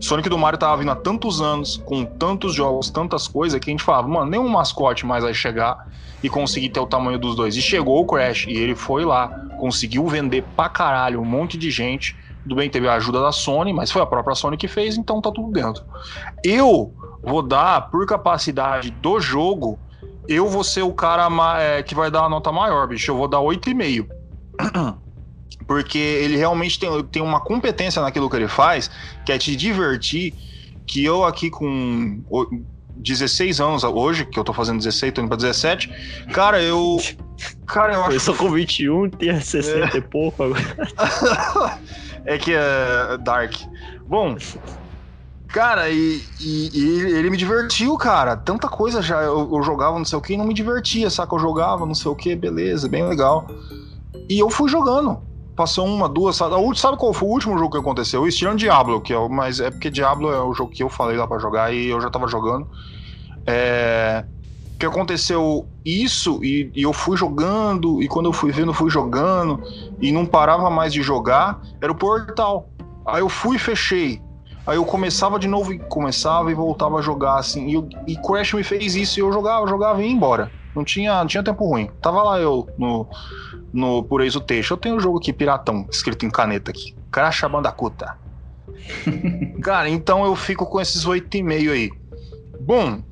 [0.00, 3.72] Sonic do Mario tava vindo há tantos anos, com tantos jogos, tantas coisas, que a
[3.72, 5.76] gente falava, mano, nenhum mascote mais vai chegar
[6.22, 7.56] e conseguir ter o tamanho dos dois.
[7.56, 9.28] E chegou o Crash, e ele foi lá,
[9.60, 12.16] conseguiu vender pra caralho um monte de gente.
[12.42, 15.20] Tudo bem, teve a ajuda da Sony, mas foi a própria Sony que fez, então
[15.20, 15.84] tá tudo dentro.
[16.42, 16.92] Eu
[17.22, 19.78] vou dar, por capacidade do jogo,
[20.28, 21.28] eu vou ser o cara
[21.60, 23.10] é, que vai dar a nota maior, bicho.
[23.10, 24.06] Eu vou dar 8,5.
[25.66, 28.90] porque ele realmente tem, tem uma competência naquilo que ele faz,
[29.24, 30.34] que é te divertir,
[30.86, 32.22] que eu aqui com
[32.96, 36.98] 16 anos hoje, que eu tô fazendo 16, tô indo pra 17, cara, eu.
[37.66, 38.12] Cara, eu acho.
[38.12, 39.98] Eu sou com 21, tinha 60 é.
[39.98, 40.60] e pouco agora.
[42.24, 43.54] é que é Dark.
[44.06, 44.36] Bom,
[45.52, 48.34] Cara, e, e, e, ele me divertiu, cara.
[48.34, 49.20] Tanta coisa já.
[49.20, 51.34] Eu, eu, jogava não sei o que e não me divertia, saca?
[51.34, 53.46] Eu jogava não sei o que, beleza, bem legal.
[54.30, 55.20] E eu fui jogando.
[55.54, 56.36] Passou uma, duas.
[56.36, 58.26] Sabe, sabe qual foi o último jogo que aconteceu?
[58.30, 61.26] Tirando Diablo, que é, mas é porque Diablo é o jogo que eu falei lá
[61.28, 62.66] pra jogar e eu já tava jogando.
[63.46, 64.24] É.
[64.78, 69.62] Que aconteceu isso e, e eu fui jogando, e quando eu fui vendo, fui jogando,
[70.00, 72.70] e não parava mais de jogar, era o portal.
[73.06, 74.18] Aí eu fui e fechei.
[74.66, 77.66] Aí eu começava de novo e começava e voltava a jogar assim.
[78.06, 80.50] E, e Crash me fez isso e eu jogava, jogava e ia embora.
[80.74, 81.90] Não tinha, não tinha tempo ruim.
[82.00, 83.06] Tava lá eu no,
[83.72, 84.70] no Por o Texto.
[84.70, 86.94] Eu tenho um jogo aqui, Piratão, escrito em caneta aqui.
[87.10, 88.16] Crash Bandacuta.
[89.62, 91.90] Cara, então eu fico com esses 8,5 aí.
[92.60, 93.02] Bom,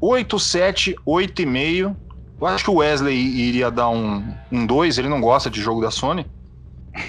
[0.00, 1.96] 8, 7, 8,5.
[2.40, 5.80] Eu acho que o Wesley iria dar um, um 2, ele não gosta de jogo
[5.80, 6.26] da Sony.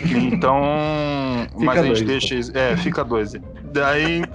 [0.06, 0.62] Então.
[1.58, 2.36] mas a gente dois, deixa.
[2.36, 2.62] Então.
[2.62, 3.34] É, fica 2.
[3.72, 4.24] Daí.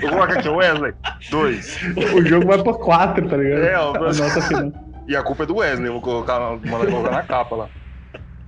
[0.00, 0.94] Coloca aqui, Wesley.
[1.30, 1.80] Dois.
[2.14, 3.62] O jogo vai pra quatro, tá ligado?
[3.62, 4.72] É, ó, a nota final.
[5.08, 7.68] E a culpa é do Wesley, eu vou colocar, mandar colocar na capa lá.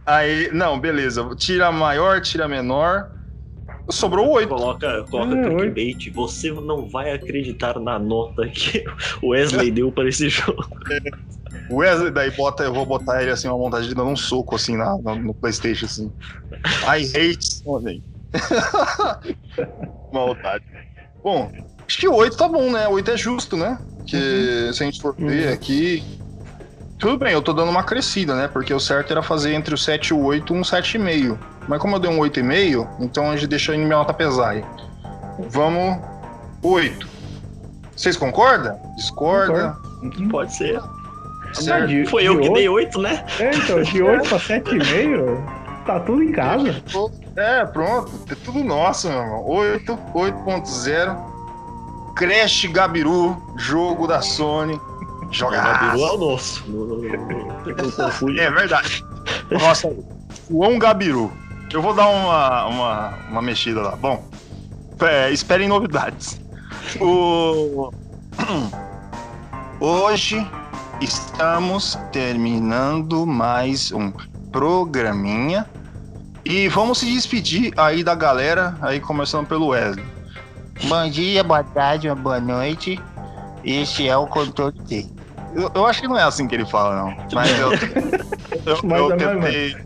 [0.07, 1.28] Aí, não, beleza.
[1.36, 3.11] Tira maior, tira menor.
[3.88, 4.49] Sobrou oito.
[4.49, 6.14] Coloca, coloca é, clickbait.
[6.14, 8.84] Você não vai acreditar na nota que
[9.20, 10.64] o Wesley deu para esse jogo.
[11.70, 14.54] O Wesley, daí bota, eu vou botar ele assim, uma montagem de dando um soco
[14.54, 16.12] assim na, no Playstation, assim.
[16.86, 18.02] I hate Sonic.
[20.12, 20.64] Maldade.
[21.22, 21.50] Bom,
[21.86, 22.86] acho que 8 tá bom, né?
[22.86, 23.78] 8 é justo, né?
[24.06, 24.72] Que uhum.
[24.72, 25.54] se a gente for ver uhum.
[25.54, 26.04] aqui.
[26.98, 28.48] Tudo bem, eu tô dando uma crescida, né?
[28.48, 31.38] Porque o certo era fazer entre o 7 e o 8 um 7,5.
[31.66, 34.64] Mas como eu dei um 8,5, então a gente deixa a minha nota pesar aí.
[35.48, 35.98] Vamos.
[36.62, 37.08] 8.
[37.96, 38.78] Vocês concordam?
[38.96, 39.76] Discorda?
[40.02, 40.28] Uhum.
[40.28, 40.80] Pode ser.
[41.55, 42.11] Certo.
[42.11, 42.55] Foi eu que 8?
[42.55, 43.24] dei 8, né?
[43.38, 46.82] É, então, de 8 pra 7,5, tá tudo em casa.
[47.36, 48.12] É, pronto.
[48.30, 49.44] É tudo nosso, meu irmão.
[49.46, 52.14] 8, 8.0.
[52.14, 54.80] Crash Gabiru, jogo da Sony.
[55.30, 56.64] Joga Gabiru é o nosso.
[58.38, 59.05] é verdade.
[59.50, 59.92] Nossa,
[60.48, 61.32] João Gabiru.
[61.72, 63.96] Eu vou dar uma, uma, uma mexida lá.
[63.96, 64.24] Bom,
[65.00, 66.40] é, esperem novidades.
[67.00, 67.92] O...
[69.80, 70.46] Hoje
[71.05, 74.11] estamos terminando mais um
[74.50, 75.66] programinha
[76.42, 80.02] e vamos se despedir aí da galera, aí começando pelo Wesley.
[80.88, 82.98] Bom dia, boa tarde, boa noite.
[83.62, 85.07] Este é o controle T.
[85.55, 87.16] Eu, eu, acho que não é assim que ele fala, não.
[87.34, 87.72] Mas eu,
[88.64, 89.76] eu, eu tentei,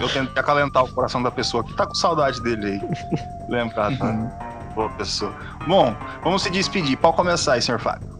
[0.00, 3.18] eu tentei acalentar o coração da pessoa que tá com saudade dele aí.
[3.50, 4.06] Lembrar, tá?
[4.06, 4.30] Uhum.
[4.74, 5.32] Boa pessoa.
[5.68, 6.96] Bom, vamos se despedir.
[6.96, 8.13] Pode começar aí, senhor Fábio.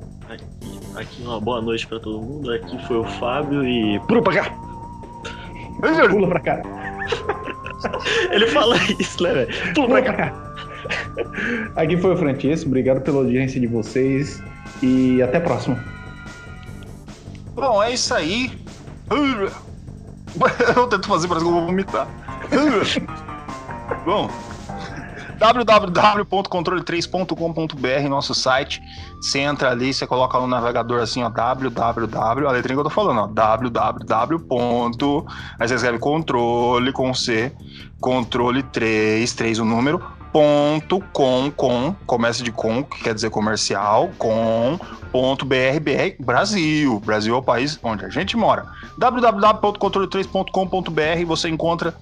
[0.96, 2.52] Aqui, uma boa noite pra todo mundo.
[2.52, 3.98] Aqui foi o Fábio e.
[4.06, 4.50] Pula pra cá!
[6.08, 6.62] Pula pra cá!
[8.30, 9.74] Ele fala isso, né, velho?
[9.74, 10.54] Pula pra cá.
[11.76, 14.42] Aqui foi o Francisco, obrigado pela audiência de vocês
[14.82, 15.82] e até a próxima.
[17.54, 18.52] Bom, é isso aí.
[20.76, 22.08] Eu tento fazer, parece que eu vou vomitar.
[24.04, 24.28] Bom,
[25.38, 28.82] www.controle3.com.br, nosso site.
[29.20, 32.90] Você entra ali, você coloca no navegador assim, ó, www, a letrinha que eu tô
[32.90, 35.26] falando, ó, www.
[35.58, 37.52] Aí você escreve controle com C,
[38.00, 40.00] controle 3, 3 o número,
[40.32, 44.76] ponto com, com, começa de com, que quer dizer comercial, com,
[45.12, 46.98] ponto br, br, Brasil.
[47.00, 48.66] Brasil é o país onde a gente mora.
[48.98, 51.94] www.controle3.com.br, você encontra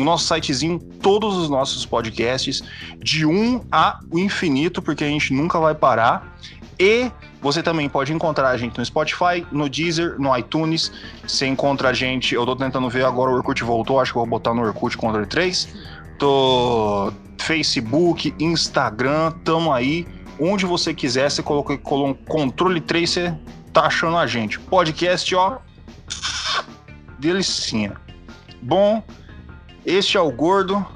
[0.00, 2.62] no nosso sitezinho todos os nossos podcasts,
[2.98, 6.36] de um a o infinito, porque a gente nunca vai parar.
[6.78, 7.10] E
[7.42, 10.90] você também pode encontrar a gente no Spotify, no Deezer, no iTunes.
[11.26, 14.26] Você encontra a gente, eu tô tentando ver agora o Orkut voltou, acho que vou
[14.26, 15.68] botar no Orkut Controle 3.
[16.18, 20.06] Tô Facebook, Instagram, tamo aí.
[20.38, 23.34] Onde você quiser, você coloca controle 3, você
[23.74, 24.58] tá achando a gente.
[24.58, 25.58] Podcast, ó.
[27.18, 27.92] Delicinha.
[28.62, 29.02] Bom,
[29.84, 30.86] este é o Gordo,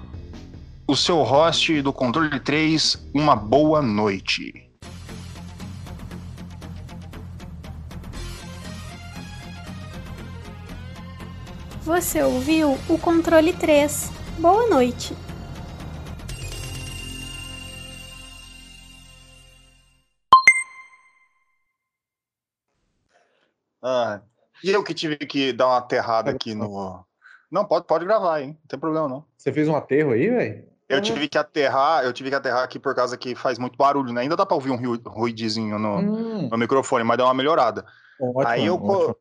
[0.86, 3.10] o seu host do Controle 3.
[3.14, 4.70] Uma boa noite.
[11.82, 14.10] Você ouviu o Controle 3.
[14.38, 15.16] Boa noite.
[23.82, 24.22] Ah,
[24.62, 27.04] e eu que tive que dar uma aterrada aqui no,
[27.50, 28.56] Não, pode, pode gravar, hein?
[28.60, 29.24] Não tem problema, não.
[29.36, 30.64] Você fez um aterro aí, velho?
[30.88, 34.12] Eu tive que aterrar, eu tive que aterrar aqui por causa que faz muito barulho,
[34.12, 34.20] né?
[34.20, 37.86] Ainda dá pra ouvir um ru- ruidizinho no, Hum, no microfone, mas deu uma melhorada.
[38.20, 39.16] ótimo, aí, eu, ótimo.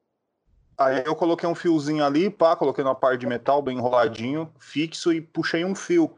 [0.77, 5.13] aí eu coloquei um fiozinho ali, pá, coloquei numa parte de metal bem enroladinho, fixo
[5.13, 6.13] e puxei um fio.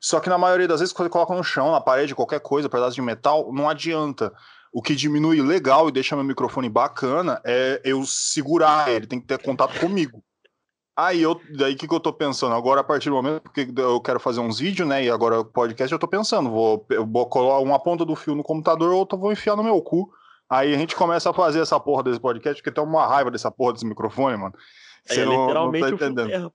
[0.00, 2.68] Só que na maioria das vezes, quando você coloca no chão, na parede, qualquer coisa,
[2.68, 4.32] pedaço de metal, não adianta.
[4.72, 9.26] O que diminui legal e deixa meu microfone bacana é eu segurar ele, tem que
[9.26, 10.22] ter contato comigo.
[10.98, 12.56] Aí eu, daí o que, que eu tô pensando?
[12.56, 15.04] Agora, a partir do momento, porque eu quero fazer uns vídeos, né?
[15.04, 18.42] E agora o podcast, eu tô pensando, vou, vou colar uma ponta do fio no
[18.42, 20.10] computador, outra eu vou enfiar no meu cu.
[20.50, 23.48] Aí a gente começa a fazer essa porra desse podcast, porque tem uma raiva dessa
[23.48, 24.54] porra desse microfone, mano.
[25.08, 26.28] Aí é não- não literalmente tá o fio entendendo.
[26.30, 26.50] terra.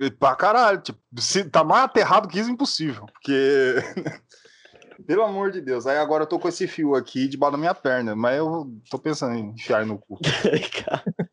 [0.00, 3.04] E Pra caralho, tipo, se tá mais aterrado que isso, impossível.
[3.12, 3.74] Porque.
[5.06, 5.86] Pelo amor de Deus.
[5.86, 8.98] Aí agora eu tô com esse fio aqui debaixo da minha perna, mas eu tô
[8.98, 10.18] pensando em enfiar no cu.